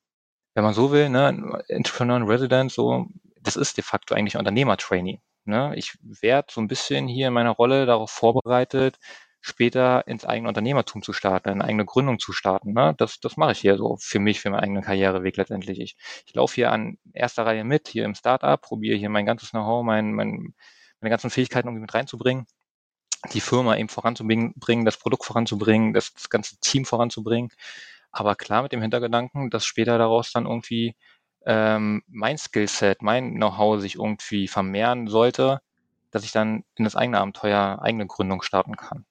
[0.55, 3.07] wenn man so will, ne, Entrepreneur in Residence, so,
[3.41, 5.21] das ist de facto eigentlich Unternehmer-Trainee.
[5.45, 5.73] Ne?
[5.77, 8.99] Ich werde so ein bisschen hier in meiner Rolle darauf vorbereitet,
[9.41, 12.73] später ins eigene Unternehmertum zu starten, eine eigene Gründung zu starten.
[12.73, 12.95] Ne?
[12.99, 15.81] Das, das mache ich hier so für mich, für meinen eigenen Karriereweg letztendlich.
[15.81, 15.97] Ich,
[16.27, 19.85] ich laufe hier an erster Reihe mit, hier im Startup, probiere hier mein ganzes Know-how,
[19.85, 20.55] mein, mein,
[21.01, 22.47] meine ganzen Fähigkeiten irgendwie mit reinzubringen,
[23.33, 27.51] die Firma eben voranzubringen, das Produkt voranzubringen, das, das ganze Team voranzubringen.
[28.13, 30.97] Aber klar mit dem Hintergedanken, dass später daraus dann irgendwie
[31.47, 35.61] ähm, mein Skillset, mein Know-how sich irgendwie vermehren sollte,
[36.11, 39.07] dass ich dann in das eigene Abenteuer, eigene Gründung starten kann.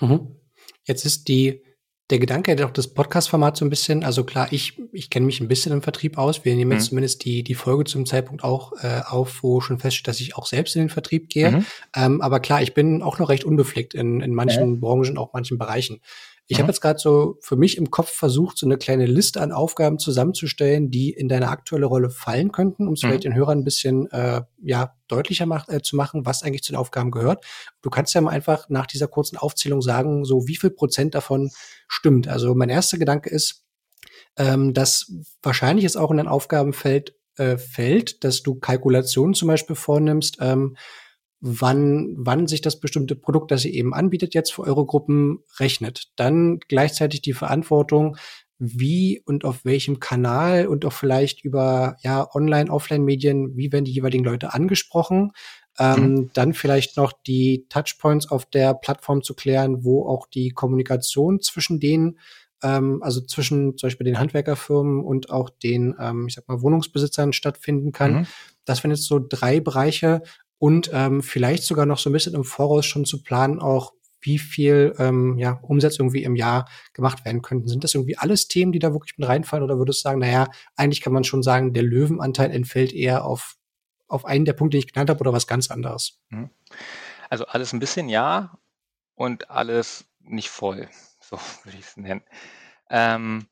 [0.00, 0.36] Mhm.
[0.84, 1.62] Jetzt ist die
[2.10, 5.48] der Gedanke doch das Podcast-Format so ein bisschen, also klar, ich, ich kenne mich ein
[5.48, 6.44] bisschen im Vertrieb aus.
[6.44, 6.88] Wir nehmen jetzt mhm.
[6.88, 10.46] zumindest die, die Folge zum Zeitpunkt auch äh, auf, wo schon feststeht, dass ich auch
[10.46, 11.50] selbst in den Vertrieb gehe.
[11.52, 11.66] Mhm.
[11.94, 14.80] Ähm, aber klar, ich bin auch noch recht unbefleckt in, in manchen ja.
[14.80, 16.00] Branchen, auch manchen Bereichen.
[16.50, 16.62] Ich mhm.
[16.62, 20.00] habe jetzt gerade so für mich im Kopf versucht, so eine kleine Liste an Aufgaben
[20.00, 23.06] zusammenzustellen, die in deine aktuelle Rolle fallen könnten, um es mhm.
[23.06, 26.72] vielleicht den Hörern ein bisschen äh, ja, deutlicher mach, äh, zu machen, was eigentlich zu
[26.72, 27.44] den Aufgaben gehört.
[27.82, 31.52] Du kannst ja mal einfach nach dieser kurzen Aufzählung sagen, so wie viel Prozent davon
[31.86, 32.26] stimmt.
[32.26, 33.62] Also mein erster Gedanke ist,
[34.36, 35.12] ähm, dass
[35.44, 40.76] wahrscheinlich es auch in dein Aufgabenfeld äh, fällt, dass du Kalkulationen zum Beispiel vornimmst, ähm,
[41.40, 46.12] wann, wann sich das bestimmte Produkt, das ihr eben anbietet, jetzt für eure Gruppen rechnet.
[46.16, 48.16] Dann gleichzeitig die Verantwortung,
[48.58, 53.92] wie und auf welchem Kanal und auch vielleicht über ja, Online-, Offline-Medien, wie werden die
[53.92, 55.32] jeweiligen Leute angesprochen.
[55.78, 56.30] Ähm, mhm.
[56.34, 61.80] Dann vielleicht noch die Touchpoints auf der Plattform zu klären, wo auch die Kommunikation zwischen
[61.80, 62.18] denen
[62.62, 67.32] ähm, also zwischen zum Beispiel den Handwerkerfirmen und auch den, ähm, ich sag mal, Wohnungsbesitzern
[67.32, 68.12] stattfinden kann.
[68.12, 68.26] Mhm.
[68.64, 70.22] Das wären jetzt so drei Bereiche
[70.60, 74.38] und ähm, vielleicht sogar noch so ein bisschen im Voraus schon zu planen, auch wie
[74.38, 77.66] viel ähm, ja, Umsätze irgendwie im Jahr gemacht werden könnten.
[77.66, 79.64] Sind das irgendwie alles Themen, die da wirklich mit reinfallen?
[79.64, 83.56] Oder würdest du sagen, naja, eigentlich kann man schon sagen, der Löwenanteil entfällt eher auf,
[84.06, 86.20] auf einen der Punkte, die ich genannt habe, oder was ganz anderes?
[86.28, 86.50] Mhm.
[87.30, 88.58] Also alles ein bisschen ja
[89.14, 90.88] und alles nicht voll.
[91.22, 92.22] So würde ich es nennen.
[92.88, 93.46] Ähm,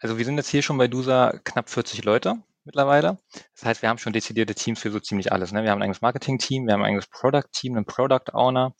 [0.00, 3.18] also wir sind jetzt hier schon bei DUSA knapp 40 Leute mittlerweile.
[3.54, 5.52] Das heißt, wir haben schon dezidierte Teams für so ziemlich alles.
[5.52, 5.64] Ne?
[5.64, 8.74] Wir haben ein eigenes Marketing-Team, wir haben ein eigenes Product-Team, einen Product-Owner.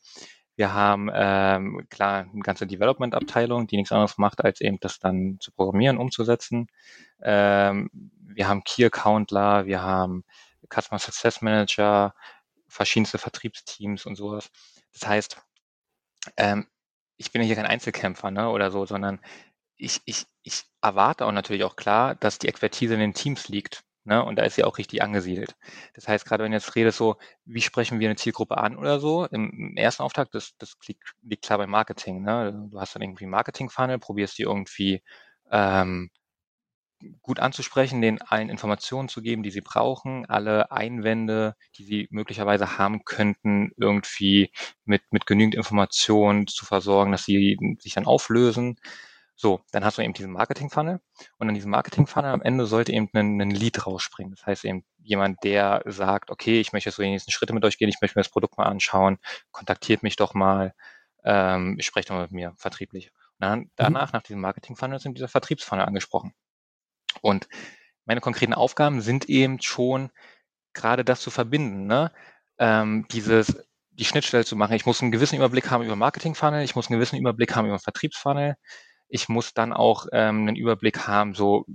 [0.57, 5.39] Wir haben ähm, klar eine ganze Development-Abteilung, die nichts anderes macht, als eben das dann
[5.41, 6.66] zu programmieren, umzusetzen.
[7.22, 10.24] Ähm, wir haben Key-Accountler, wir haben
[10.68, 12.14] Customer Success Manager,
[12.68, 14.51] verschiedenste Vertriebsteams und sowas.
[14.93, 15.41] Das heißt,
[16.36, 16.66] ähm,
[17.16, 19.20] ich bin ja hier kein Einzelkämpfer ne, oder so, sondern
[19.78, 23.84] ich, ich, ich erwarte auch natürlich auch klar, dass die Expertise in den Teams liegt.
[24.04, 24.24] Ne?
[24.24, 25.56] Und da ist sie auch richtig angesiedelt.
[25.94, 29.26] Das heißt, gerade wenn jetzt redest so, wie sprechen wir eine Zielgruppe an oder so,
[29.26, 32.22] im, im ersten Auftakt, das, das liegt, liegt klar beim Marketing.
[32.22, 32.68] Ne?
[32.70, 35.02] Du hast dann irgendwie einen Marketing-Funnel, probierst die irgendwie
[35.50, 36.10] ähm,
[37.22, 42.78] gut anzusprechen, denen allen Informationen zu geben, die sie brauchen, alle Einwände, die sie möglicherweise
[42.78, 44.50] haben könnten, irgendwie
[44.84, 48.76] mit, mit genügend Informationen zu versorgen, dass sie sich dann auflösen.
[49.41, 51.01] So, dann hast du eben diesen Marketing-Funnel
[51.39, 54.34] und an diesem Marketing-Funnel am Ende sollte eben ein, ein Lead rausspringen.
[54.34, 57.78] Das heißt eben jemand, der sagt, okay, ich möchte so die nächsten Schritte mit euch
[57.78, 59.18] gehen, ich möchte mir das Produkt mal anschauen,
[59.53, 60.74] kontaktiert mich doch mal,
[61.22, 63.12] ähm, ich spreche doch mal mit mir vertrieblich.
[63.39, 63.70] Und dann, mhm.
[63.76, 66.34] danach, nach diesem Marketing-Funnel, sind dieser Vertriebsfunnel angesprochen.
[67.20, 67.47] Und
[68.07, 70.11] meine konkreten Aufgaben sind eben schon
[70.72, 72.11] gerade das zu verbinden, ne?
[72.59, 73.57] ähm, dieses
[73.91, 74.74] die Schnittstelle zu machen.
[74.74, 77.78] Ich muss einen gewissen Überblick haben über Marketing-Funnel, ich muss einen gewissen Überblick haben über
[77.78, 78.57] Vertriebsfunnel,
[79.09, 81.66] ich muss dann auch ähm, einen Überblick haben, so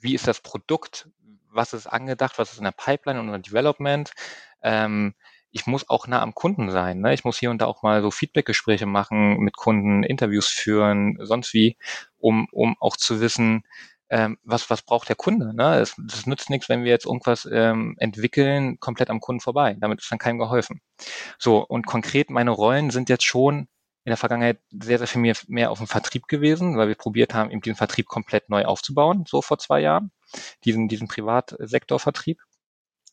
[0.00, 1.08] wie ist das Produkt,
[1.50, 4.12] was ist angedacht, was ist in der Pipeline und in der Development.
[4.62, 5.14] Ähm,
[5.52, 7.00] ich muss auch nah am Kunden sein.
[7.00, 7.12] Ne?
[7.12, 11.52] Ich muss hier und da auch mal so Feedbackgespräche machen mit Kunden, Interviews führen, sonst
[11.54, 11.76] wie,
[12.18, 13.64] um, um auch zu wissen,
[14.10, 15.54] ähm, was, was braucht der Kunde.
[15.54, 15.76] Ne?
[15.80, 19.76] Es, das nützt nichts, wenn wir jetzt irgendwas ähm, entwickeln, komplett am Kunden vorbei.
[19.80, 20.80] Damit ist dann keinem geholfen.
[21.38, 23.68] So, und konkret meine Rollen sind jetzt schon
[24.04, 27.34] in der Vergangenheit sehr, sehr viel mehr, mehr auf dem Vertrieb gewesen, weil wir probiert
[27.34, 30.10] haben, eben diesen Vertrieb komplett neu aufzubauen, so vor zwei Jahren,
[30.64, 32.40] diesen, diesen Privatsektorvertrieb.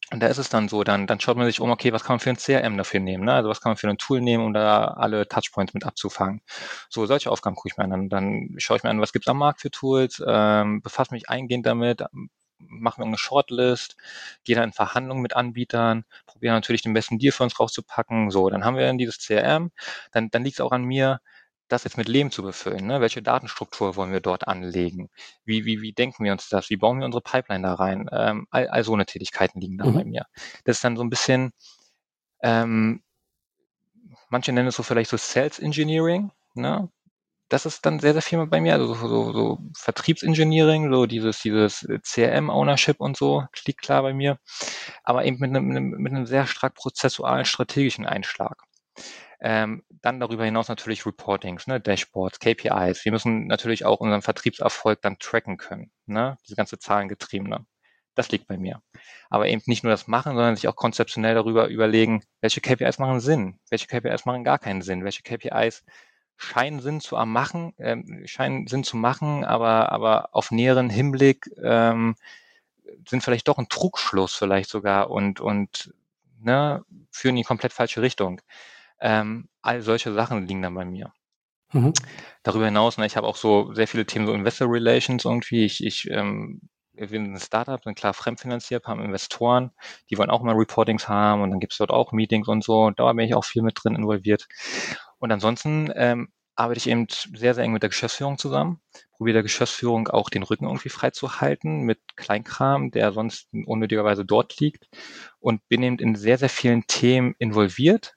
[0.09, 2.13] Und da ist es dann so, dann, dann schaut man sich um, okay, was kann
[2.13, 3.25] man für ein CRM dafür nehmen?
[3.25, 3.33] Ne?
[3.33, 6.41] Also was kann man für ein Tool nehmen, um da alle Touchpoints mit abzufangen?
[6.89, 7.89] So, solche Aufgaben gucke ich mir an.
[7.89, 11.13] Dann, dann schaue ich mir an, was gibt es am Markt für Tools, ähm, befasse
[11.13, 12.03] mich eingehend damit,
[12.59, 13.97] machen wir eine Shortlist,
[14.43, 18.31] gehe dann in Verhandlungen mit Anbietern, probieren natürlich den besten Deal für uns rauszupacken.
[18.31, 19.71] So, dann haben wir dann dieses CRM.
[20.11, 21.19] Dann, dann liegt es auch an mir,
[21.67, 22.87] das jetzt mit Leben zu befüllen.
[22.87, 23.01] Ne?
[23.01, 25.09] Welche Datenstruktur wollen wir dort anlegen?
[25.43, 26.69] Wie, wie, wie denken wir uns das?
[26.69, 28.09] Wie bauen wir unsere Pipeline da rein?
[28.11, 29.93] Ähm, all, all so eine Tätigkeiten liegen da mhm.
[29.93, 30.25] bei mir.
[30.63, 31.51] Das ist dann so ein bisschen,
[32.41, 33.03] ähm,
[34.29, 36.31] manche nennen es so vielleicht so Sales Engineering.
[36.53, 36.89] Ne?
[37.49, 41.39] Das ist dann sehr, sehr viel bei mir, also so, so, so Vertriebsengineering, so dieses,
[41.41, 44.39] dieses CRM-Ownership und so, liegt klar bei mir,
[45.03, 48.57] aber eben mit einem, mit einem sehr stark prozessualen, strategischen Einschlag.
[49.39, 53.05] Ähm, dann darüber hinaus natürlich Reportings, ne, Dashboards, KPIs.
[53.05, 57.65] Wir müssen natürlich auch unseren Vertriebserfolg dann tracken können, ne, diese ganze Zahlengetriebene.
[58.15, 58.81] Das liegt bei mir.
[59.29, 63.19] Aber eben nicht nur das Machen, sondern sich auch konzeptionell darüber überlegen, welche KPIs machen
[63.19, 65.83] Sinn, welche KPIs machen gar keinen Sinn, welche KPIs
[66.37, 72.15] scheinen Sinn zu machen, äh, scheinen Sinn zu machen, aber, aber auf näheren Hinblick ähm,
[73.07, 75.93] sind vielleicht doch ein Trugschluss vielleicht sogar und, und
[76.39, 78.41] ne, führen in die komplett falsche Richtung.
[78.99, 81.11] Ähm, all solche Sachen liegen dann bei mir.
[81.73, 81.93] Mhm.
[82.43, 85.65] Darüber hinaus, ne, ich habe auch so sehr viele Themen, so Investor Relations irgendwie.
[85.65, 86.61] Ich, ich ähm,
[86.97, 89.71] wir sind ein Startup, sind klar fremdfinanziert, haben Investoren,
[90.09, 92.89] die wollen auch immer Reportings haben und dann gibt es dort auch Meetings und so.
[92.91, 94.47] Da bin ich auch viel mit drin involviert.
[95.19, 99.43] Und ansonsten ähm, arbeite ich eben sehr, sehr eng mit der Geschäftsführung zusammen, probiere der
[99.43, 104.87] Geschäftsführung auch den Rücken irgendwie frei zu halten mit Kleinkram, der sonst unnötigerweise dort liegt
[105.39, 108.15] und bin eben in sehr, sehr vielen Themen involviert,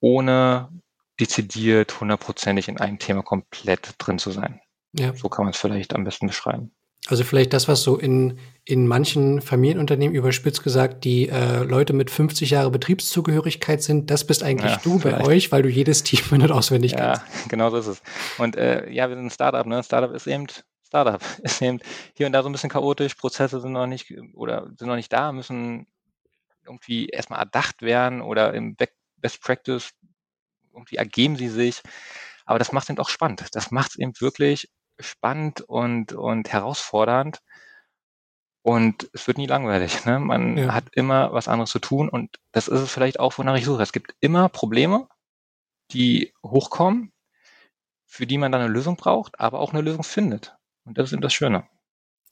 [0.00, 0.70] ohne
[1.18, 4.60] dezidiert hundertprozentig in einem Thema komplett drin zu sein.
[4.92, 5.14] Ja.
[5.14, 6.74] So kann man es vielleicht am besten beschreiben.
[7.08, 12.10] Also vielleicht das, was so in, in manchen Familienunternehmen überspitzt gesagt, die äh, Leute mit
[12.10, 15.18] 50 Jahre Betriebszugehörigkeit sind, das bist eigentlich ja, du vielleicht.
[15.18, 17.22] bei euch, weil du jedes Team nicht auswendig ja, kennst.
[17.22, 18.02] Ja, genau so ist es.
[18.38, 19.82] Und äh, ja, wir sind ein Startup, ne?
[19.84, 20.46] Startup ist eben
[20.86, 21.80] Startup ist eben
[22.14, 25.12] hier und da so ein bisschen chaotisch, Prozesse sind noch nicht oder sind noch nicht
[25.12, 25.86] da, müssen
[26.64, 28.76] irgendwie erstmal erdacht werden oder im
[29.16, 29.90] Best Practice
[30.72, 31.82] irgendwie ergeben sie sich.
[32.44, 33.44] Aber das macht eben auch spannend.
[33.52, 34.68] Das macht es eben wirklich
[34.98, 37.42] spannend und, und herausfordernd.
[38.62, 40.04] Und es wird nie langweilig.
[40.06, 40.18] Ne?
[40.18, 40.74] Man ja.
[40.74, 43.82] hat immer was anderes zu tun und das ist es vielleicht auch, wonach ich suche.
[43.82, 45.08] Es gibt immer Probleme,
[45.92, 47.12] die hochkommen,
[48.06, 50.56] für die man dann eine Lösung braucht, aber auch eine Lösung findet.
[50.84, 51.68] Und das ist eben das Schöne.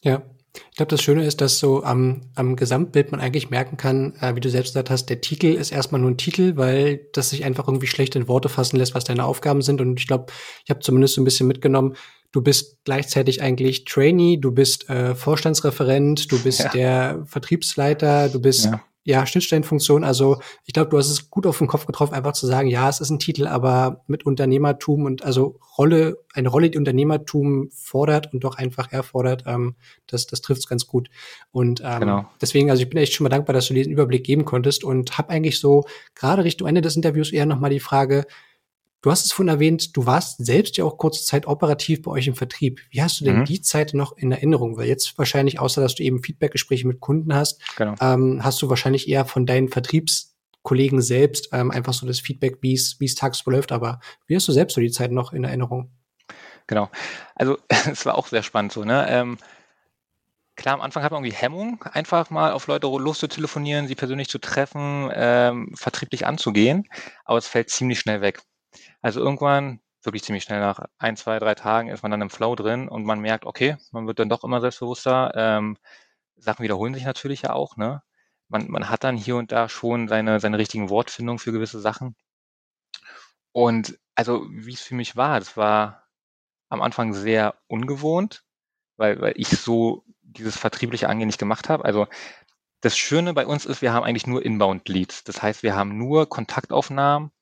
[0.02, 0.22] Ja,
[0.70, 4.36] ich glaube, das Schöne ist, dass so am, am Gesamtbild man eigentlich merken kann, äh,
[4.36, 7.44] wie du selbst gesagt hast, der Titel ist erstmal nur ein Titel, weil das sich
[7.44, 9.80] einfach irgendwie schlecht in Worte fassen lässt, was deine Aufgaben sind.
[9.80, 10.32] Und ich glaube,
[10.64, 11.96] ich habe zumindest so ein bisschen mitgenommen,
[12.34, 16.68] du bist gleichzeitig eigentlich Trainee, du bist äh, Vorstandsreferent, du bist ja.
[16.70, 20.02] der Vertriebsleiter, du bist ja ja, Schnittstellenfunktion.
[20.02, 22.88] Also ich glaube, du hast es gut auf den Kopf getroffen, einfach zu sagen, ja,
[22.88, 28.32] es ist ein Titel, aber mit Unternehmertum und also Rolle, eine Rolle, die Unternehmertum fordert
[28.32, 29.74] und doch einfach erfordert, ähm,
[30.06, 31.10] das, das trifft es ganz gut.
[31.52, 32.24] Und ähm, genau.
[32.40, 35.18] deswegen, also ich bin echt schon mal dankbar, dass du diesen Überblick geben konntest und
[35.18, 38.24] habe eigentlich so gerade Richtung Ende des Interviews eher nochmal die Frage,
[39.04, 42.26] Du hast es vorhin erwähnt, du warst selbst ja auch kurze Zeit operativ bei euch
[42.26, 42.80] im Vertrieb.
[42.88, 43.44] Wie hast du denn mhm.
[43.44, 44.78] die Zeit noch in Erinnerung?
[44.78, 47.96] Weil jetzt wahrscheinlich, außer dass du eben Feedbackgespräche mit Kunden hast, genau.
[48.00, 52.72] ähm, hast du wahrscheinlich eher von deinen Vertriebskollegen selbst ähm, einfach so das Feedback, wie
[52.72, 53.72] es tagsüber läuft.
[53.72, 55.90] Aber wie hast du selbst so die Zeit noch in Erinnerung?
[56.66, 56.88] Genau.
[57.34, 59.04] Also es war auch sehr spannend so, ne?
[59.10, 59.36] Ähm,
[60.56, 64.38] Klar, am Anfang hat man irgendwie Hemmung, einfach mal auf Leute loszutelefonieren, sie persönlich zu
[64.38, 66.88] treffen, ähm, vertrieblich anzugehen,
[67.24, 68.40] aber es fällt ziemlich schnell weg.
[69.04, 72.54] Also irgendwann, wirklich ziemlich schnell nach ein, zwei, drei Tagen ist man dann im Flow
[72.54, 75.32] drin und man merkt, okay, man wird dann doch immer selbstbewusster.
[75.34, 75.76] Ähm,
[76.36, 78.02] Sachen wiederholen sich natürlich ja auch, ne?
[78.48, 82.16] Man, man hat dann hier und da schon seine, seine richtigen Wortfindungen für gewisse Sachen.
[83.52, 86.04] Und also, wie es für mich war, das war
[86.70, 88.44] am Anfang sehr ungewohnt,
[88.96, 91.84] weil, weil ich so dieses vertriebliche Angehen nicht gemacht habe.
[91.84, 92.06] Also
[92.80, 95.24] das Schöne bei uns ist, wir haben eigentlich nur Inbound-Leads.
[95.24, 97.32] Das heißt, wir haben nur Kontaktaufnahmen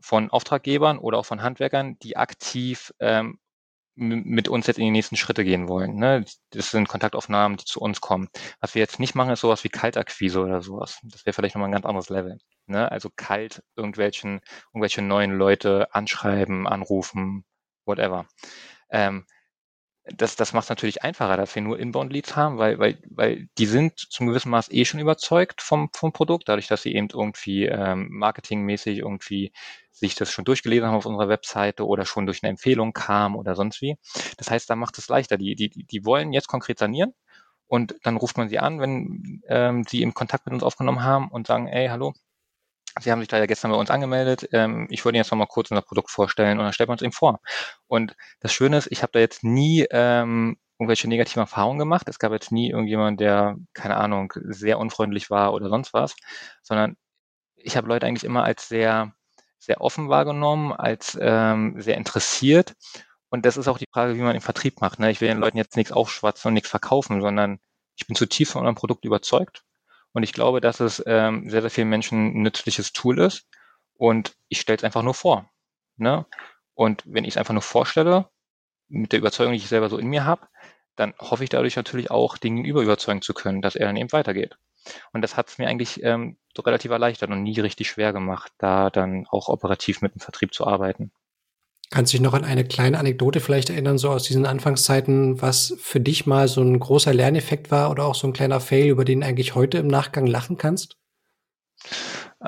[0.00, 3.38] von Auftraggebern oder auch von Handwerkern, die aktiv ähm,
[3.96, 5.96] mit uns jetzt in die nächsten Schritte gehen wollen.
[5.96, 6.24] Ne?
[6.50, 8.28] Das sind Kontaktaufnahmen, die zu uns kommen.
[8.60, 10.98] Was wir jetzt nicht machen, ist sowas wie Kaltakquise oder sowas.
[11.02, 12.38] Das wäre vielleicht nochmal ein ganz anderes Level.
[12.66, 12.90] Ne?
[12.92, 14.40] Also kalt irgendwelchen,
[14.74, 17.46] irgendwelche neuen Leute anschreiben, anrufen,
[17.86, 18.26] whatever.
[18.90, 19.24] Ähm,
[20.14, 23.66] das, das macht es natürlich einfacher, dass wir nur Inbound-Leads haben, weil, weil, weil die
[23.66, 27.66] sind zum gewissen Maß eh schon überzeugt vom, vom Produkt, dadurch, dass sie eben irgendwie
[27.66, 29.52] ähm, marketingmäßig irgendwie
[29.90, 33.56] sich das schon durchgelesen haben auf unserer Webseite oder schon durch eine Empfehlung kam oder
[33.56, 33.96] sonst wie.
[34.36, 35.38] Das heißt, da macht es leichter.
[35.38, 37.12] Die, die, die wollen jetzt konkret sanieren
[37.66, 41.28] und dann ruft man sie an, wenn ähm, sie im Kontakt mit uns aufgenommen haben
[41.30, 42.14] und sagen, ey, hallo,
[43.00, 44.48] Sie haben sich da ja gestern bei uns angemeldet.
[44.52, 46.96] Ähm, ich wollte Ihnen jetzt noch mal kurz unser Produkt vorstellen und dann stellt man
[46.96, 47.40] es ihm vor.
[47.86, 52.08] Und das Schöne ist, ich habe da jetzt nie ähm, irgendwelche negativen Erfahrungen gemacht.
[52.08, 56.16] Es gab jetzt nie irgendjemand, der, keine Ahnung, sehr unfreundlich war oder sonst was,
[56.62, 56.96] sondern
[57.56, 59.12] ich habe Leute eigentlich immer als sehr,
[59.58, 62.74] sehr offen wahrgenommen, als ähm, sehr interessiert.
[63.30, 65.00] Und das ist auch die Frage, wie man im Vertrieb macht.
[65.00, 65.10] Ne?
[65.10, 67.58] Ich will den Leuten jetzt nichts aufschwatzen und nichts verkaufen, sondern
[67.96, 69.65] ich bin zutiefst von eurem Produkt überzeugt
[70.16, 73.46] und ich glaube, dass es ähm, sehr, sehr vielen Menschen ein nützliches Tool ist.
[73.98, 75.50] Und ich stelle es einfach nur vor.
[75.98, 76.24] Ne?
[76.72, 78.30] Und wenn ich es einfach nur vorstelle,
[78.88, 80.48] mit der Überzeugung, die ich selber so in mir habe,
[80.94, 84.10] dann hoffe ich dadurch natürlich auch, den Gegenüber überzeugen zu können, dass er dann eben
[84.10, 84.56] weitergeht.
[85.12, 88.52] Und das hat es mir eigentlich ähm, so relativ erleichtert und nie richtig schwer gemacht,
[88.56, 91.12] da dann auch operativ mit dem Vertrieb zu arbeiten.
[91.90, 95.76] Kannst du dich noch an eine kleine Anekdote vielleicht erinnern, so aus diesen Anfangszeiten, was
[95.80, 99.04] für dich mal so ein großer Lerneffekt war oder auch so ein kleiner Fail, über
[99.04, 100.96] den eigentlich heute im Nachgang lachen kannst?
[102.40, 102.46] Äh,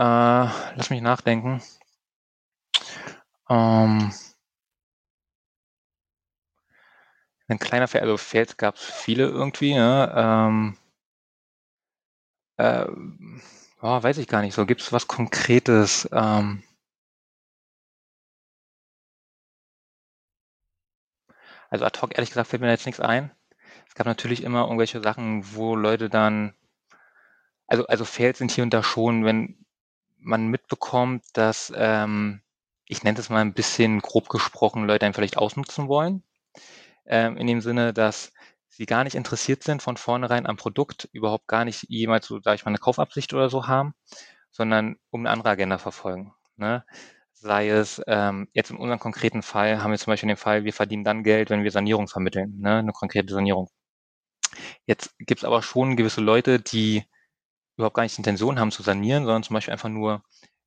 [0.77, 1.63] lass mich nachdenken.
[3.49, 4.13] Ähm,
[7.49, 9.75] ein kleiner Fail, also Fails gab es viele irgendwie.
[9.75, 10.13] Ne?
[10.17, 10.77] Ähm,
[12.57, 12.87] äh,
[13.83, 14.67] oh, weiß ich gar nicht so.
[14.67, 16.09] Gibt es was Konkretes?
[16.13, 16.63] Ähm,
[21.69, 23.31] Also ad hoc, ehrlich gesagt, fällt mir da jetzt nichts ein.
[23.87, 26.55] Es gab natürlich immer irgendwelche Sachen, wo Leute dann,
[27.67, 29.65] also, also Fails sind hier und da schon, wenn
[30.19, 32.43] man mitbekommt, dass, ähm,
[32.87, 36.23] ich nenne das mal ein bisschen grob gesprochen, Leute einen vielleicht ausnutzen wollen.
[37.07, 38.33] Ähm, in dem Sinne, dass
[38.69, 42.57] sie gar nicht interessiert sind von vornherein am Produkt, überhaupt gar nicht jemals so, sage
[42.57, 43.95] ich mal, eine Kaufabsicht oder so haben,
[44.51, 46.35] sondern um eine andere Agenda verfolgen.
[46.57, 46.85] Ne?
[47.41, 50.73] Sei es, ähm, jetzt in unserem konkreten Fall haben wir zum Beispiel den Fall, wir
[50.73, 53.69] verdienen dann Geld, wenn wir Sanierung vermitteln, ne, eine konkrete Sanierung.
[54.87, 57.05] Jetzt gibt es aber schon gewisse Leute, die
[57.77, 60.23] überhaupt gar nicht die Intention haben zu sanieren, sondern zum Beispiel einfach nur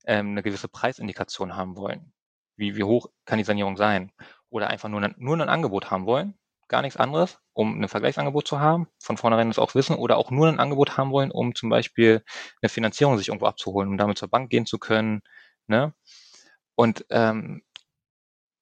[0.06, 2.12] ähm, eine gewisse Preisindikation haben wollen.
[2.56, 4.12] Wie, wie hoch kann die Sanierung sein?
[4.50, 8.60] Oder einfach nur, nur ein Angebot haben wollen, gar nichts anderes, um ein Vergleichsangebot zu
[8.60, 11.70] haben, von vornherein das auch wissen, oder auch nur ein Angebot haben wollen, um zum
[11.70, 12.22] Beispiel
[12.62, 15.22] eine Finanzierung sich irgendwo abzuholen, um damit zur Bank gehen zu können.
[15.68, 15.94] Ne?
[16.82, 17.62] Und ähm,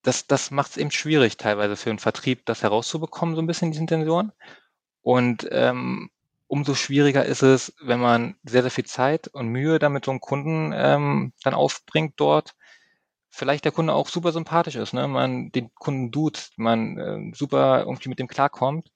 [0.02, 3.70] das, das macht es eben schwierig, teilweise für einen Vertrieb das herauszubekommen, so ein bisschen
[3.70, 4.30] diese Intention.
[5.00, 6.10] Und ähm,
[6.46, 10.20] umso schwieriger ist es, wenn man sehr, sehr viel Zeit und Mühe damit so einem
[10.20, 12.54] Kunden ähm, dann aufbringt dort.
[13.30, 15.08] Vielleicht der Kunde auch super sympathisch ist, ne?
[15.08, 18.90] Man den Kunden duzt, man äh, super irgendwie mit dem klarkommt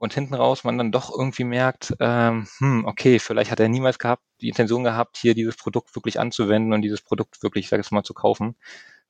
[0.00, 3.98] und hinten raus man dann doch irgendwie merkt, ähm, hm, okay, vielleicht hat er niemals
[3.98, 7.82] gehabt, die Intention gehabt, hier dieses Produkt wirklich anzuwenden und dieses Produkt wirklich, ich sage
[7.82, 8.56] es mal, zu kaufen,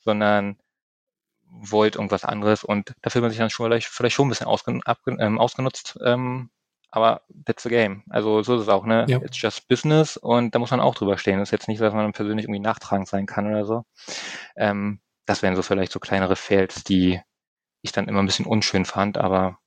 [0.00, 0.58] sondern
[1.48, 4.48] wollt irgendwas anderes und da fühlt man sich dann schon vielleicht, vielleicht schon ein bisschen
[4.48, 5.96] ausgen, ab, ähm, ausgenutzt.
[6.04, 6.50] Ähm,
[6.90, 8.02] aber that's the game.
[8.10, 9.06] Also so ist es auch, ne?
[9.08, 9.18] Ja.
[9.18, 11.38] It's just business und da muss man auch drüber stehen.
[11.38, 13.84] Das ist jetzt nicht so, dass man persönlich irgendwie nachtragend sein kann oder so.
[14.56, 17.20] Ähm, das wären so vielleicht so kleinere Fails, die
[17.80, 19.60] ich dann immer ein bisschen unschön fand, aber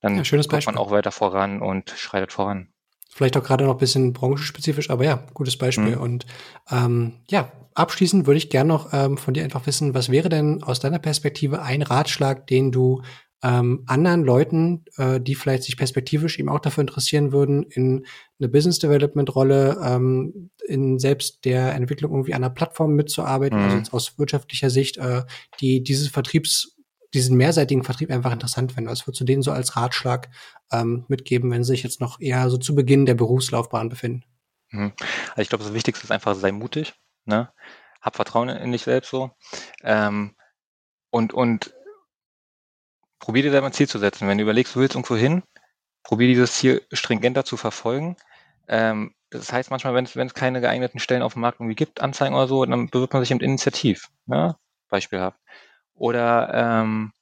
[0.00, 0.74] dann ja, kommt Beispiel.
[0.74, 2.68] man auch weiter voran und schreitet voran.
[3.10, 5.96] Vielleicht auch gerade noch ein bisschen branchenspezifisch, aber ja, gutes Beispiel.
[5.96, 6.02] Mhm.
[6.02, 6.26] Und
[6.70, 10.62] ähm, ja, abschließend würde ich gerne noch ähm, von dir einfach wissen, was wäre denn
[10.62, 13.02] aus deiner Perspektive ein Ratschlag, den du
[13.42, 18.04] ähm, anderen Leuten, äh, die vielleicht sich perspektivisch eben auch dafür interessieren würden, in
[18.40, 23.80] eine Business Development Rolle, ähm, in selbst der Entwicklung irgendwie einer Plattform mitzuarbeiten, also mhm.
[23.80, 25.22] also aus wirtschaftlicher Sicht, äh,
[25.60, 26.77] die dieses Vertriebs
[27.14, 28.90] diesen mehrseitigen Vertrieb einfach interessant finden.
[28.90, 30.28] Was würdest du denen so als Ratschlag
[30.72, 34.24] ähm, mitgeben, wenn sie sich jetzt noch eher so zu Beginn der Berufslaufbahn befinden?
[34.70, 34.92] Mhm.
[35.30, 36.94] Also ich glaube, das Wichtigste ist einfach, sei mutig,
[37.24, 37.50] ne?
[38.00, 39.30] Hab Vertrauen in dich selbst so.
[39.82, 40.36] Ähm,
[41.10, 41.74] und, und
[43.18, 44.28] probier dir da mal ein Ziel zu setzen.
[44.28, 45.42] Wenn du überlegst, du willst irgendwo hin,
[46.02, 48.16] probier dieses Ziel stringenter zu verfolgen.
[48.68, 52.34] Ähm, das heißt manchmal, wenn es, keine geeigneten Stellen auf dem Markt irgendwie gibt, Anzeigen
[52.34, 54.56] oder so, dann bewirbt man sich eben initiativ, ne?
[54.88, 55.38] beispielhaft.
[55.98, 57.12] Oder ähm,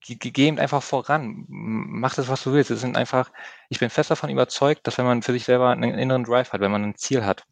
[0.00, 1.44] geh eben einfach voran.
[1.48, 2.70] Mach das, was du willst.
[2.70, 3.30] Es sind einfach,
[3.68, 6.60] ich bin fest davon überzeugt, dass wenn man für sich selber einen inneren Drive hat,
[6.60, 7.44] wenn man ein Ziel hat,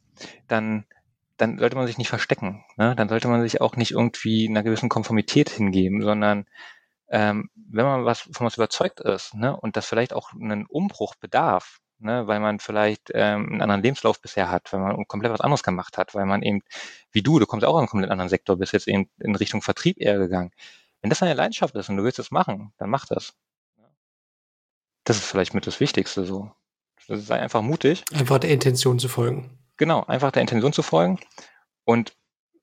[0.48, 0.86] dann,
[1.36, 2.64] dann sollte man sich nicht verstecken.
[2.76, 2.94] Ne?
[2.96, 6.46] Dann sollte man sich auch nicht irgendwie einer gewissen Konformität hingeben, sondern
[7.08, 11.14] ähm, wenn man was von was überzeugt ist ne, und das vielleicht auch einen Umbruch
[11.16, 15.40] bedarf, ne, weil man vielleicht ähm, einen anderen Lebenslauf bisher hat, weil man komplett was
[15.40, 16.60] anderes gemacht hat, weil man eben,
[17.10, 19.62] wie du, du kommst auch aus einem komplett anderen Sektor, bist jetzt eben in Richtung
[19.62, 20.52] Vertrieb eher gegangen.
[21.00, 23.34] Wenn das deine Leidenschaft ist und du willst es machen, dann mach das.
[25.04, 26.50] Das ist vielleicht mit das Wichtigste so.
[27.06, 28.04] Sei einfach mutig.
[28.14, 29.58] Einfach der Intention zu folgen.
[29.76, 31.18] Genau, einfach der Intention zu folgen.
[31.84, 32.16] Und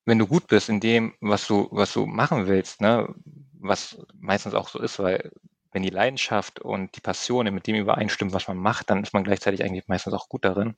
[0.05, 3.13] wenn du gut bist in dem, was du, was du machen willst, ne,
[3.59, 5.31] was meistens auch so ist, weil
[5.71, 9.23] wenn die Leidenschaft und die Passion mit dem übereinstimmt, was man macht, dann ist man
[9.23, 10.75] gleichzeitig eigentlich meistens auch gut darin.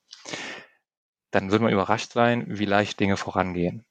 [1.32, 3.86] Dann wird man überrascht sein, wie leicht Dinge vorangehen.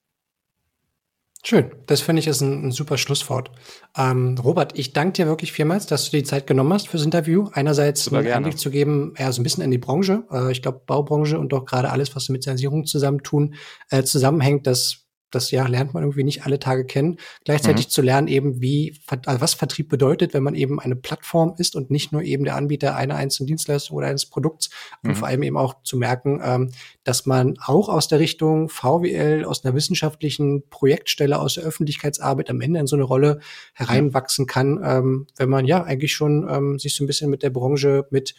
[1.45, 3.51] Schön, das finde ich ist ein, ein super Schlusswort.
[3.99, 7.49] Ähm, Robert, ich danke dir wirklich vielmals, dass du die Zeit genommen hast fürs Interview.
[7.53, 8.37] Einerseits Super einen gerne.
[8.47, 10.23] Einblick zu geben, ja, so ein bisschen in die Branche.
[10.31, 13.57] Äh, ich glaube, Baubranche und doch gerade alles, was mit Sanierung zusammentun,
[13.91, 15.02] äh, zusammenhängt, das
[15.35, 17.17] das ja lernt man irgendwie nicht alle Tage kennen.
[17.45, 17.91] Gleichzeitig mhm.
[17.91, 21.91] zu lernen eben, wie, also was Vertrieb bedeutet, wenn man eben eine Plattform ist und
[21.91, 24.71] nicht nur eben der Anbieter einer einzelnen Dienstleistung oder eines Produkts.
[25.03, 25.11] Mhm.
[25.11, 26.71] Und vor allem eben auch zu merken, ähm,
[27.05, 32.61] dass man auch aus der Richtung VWL, aus einer wissenschaftlichen Projektstelle, aus der Öffentlichkeitsarbeit am
[32.61, 33.41] Ende in so eine Rolle
[33.75, 37.51] hereinwachsen kann, ähm, wenn man ja eigentlich schon ähm, sich so ein bisschen mit der
[37.51, 38.35] Branche, mit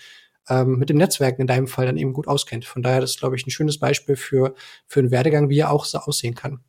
[0.50, 2.66] ähm, mit dem Netzwerken in deinem Fall dann eben gut auskennt.
[2.66, 4.56] Von daher, das ist, glaube ich, ein schönes Beispiel für,
[4.88, 6.60] für einen Werdegang, wie er auch so aussehen kann.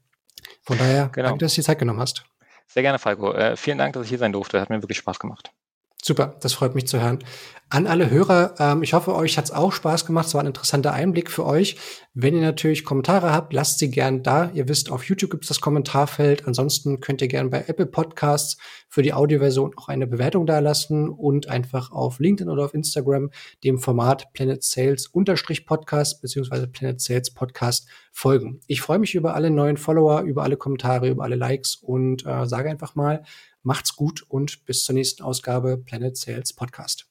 [0.63, 1.29] Von daher, genau.
[1.29, 2.25] danke, dass du die Zeit genommen hast.
[2.67, 3.33] Sehr gerne, Falco.
[3.33, 4.61] Äh, vielen Dank, dass ich hier sein durfte.
[4.61, 5.53] Hat mir wirklich Spaß gemacht.
[6.07, 7.21] Super, das freut mich zu hören.
[7.71, 10.27] An alle Hörer, ähm, ich hoffe, euch hat's auch Spaß gemacht.
[10.27, 11.79] Es war ein interessanter Einblick für euch.
[12.13, 14.51] Wenn ihr natürlich Kommentare habt, lasst sie gern da.
[14.53, 16.47] Ihr wisst, auf YouTube gibt's das Kommentarfeld.
[16.47, 18.59] Ansonsten könnt ihr gern bei Apple Podcasts
[18.91, 23.31] für die Audioversion auch eine Bewertung da lassen und einfach auf LinkedIn oder auf Instagram
[23.65, 28.61] dem Format Planet Sales unterstrich Podcast beziehungsweise Planet Sales Podcast folgen.
[28.67, 32.45] Ich freue mich über alle neuen Follower, über alle Kommentare, über alle Likes und äh,
[32.45, 33.25] sage einfach mal,
[33.65, 37.09] Macht's gut und bis zur nächsten Ausgabe Planet Sales Podcast.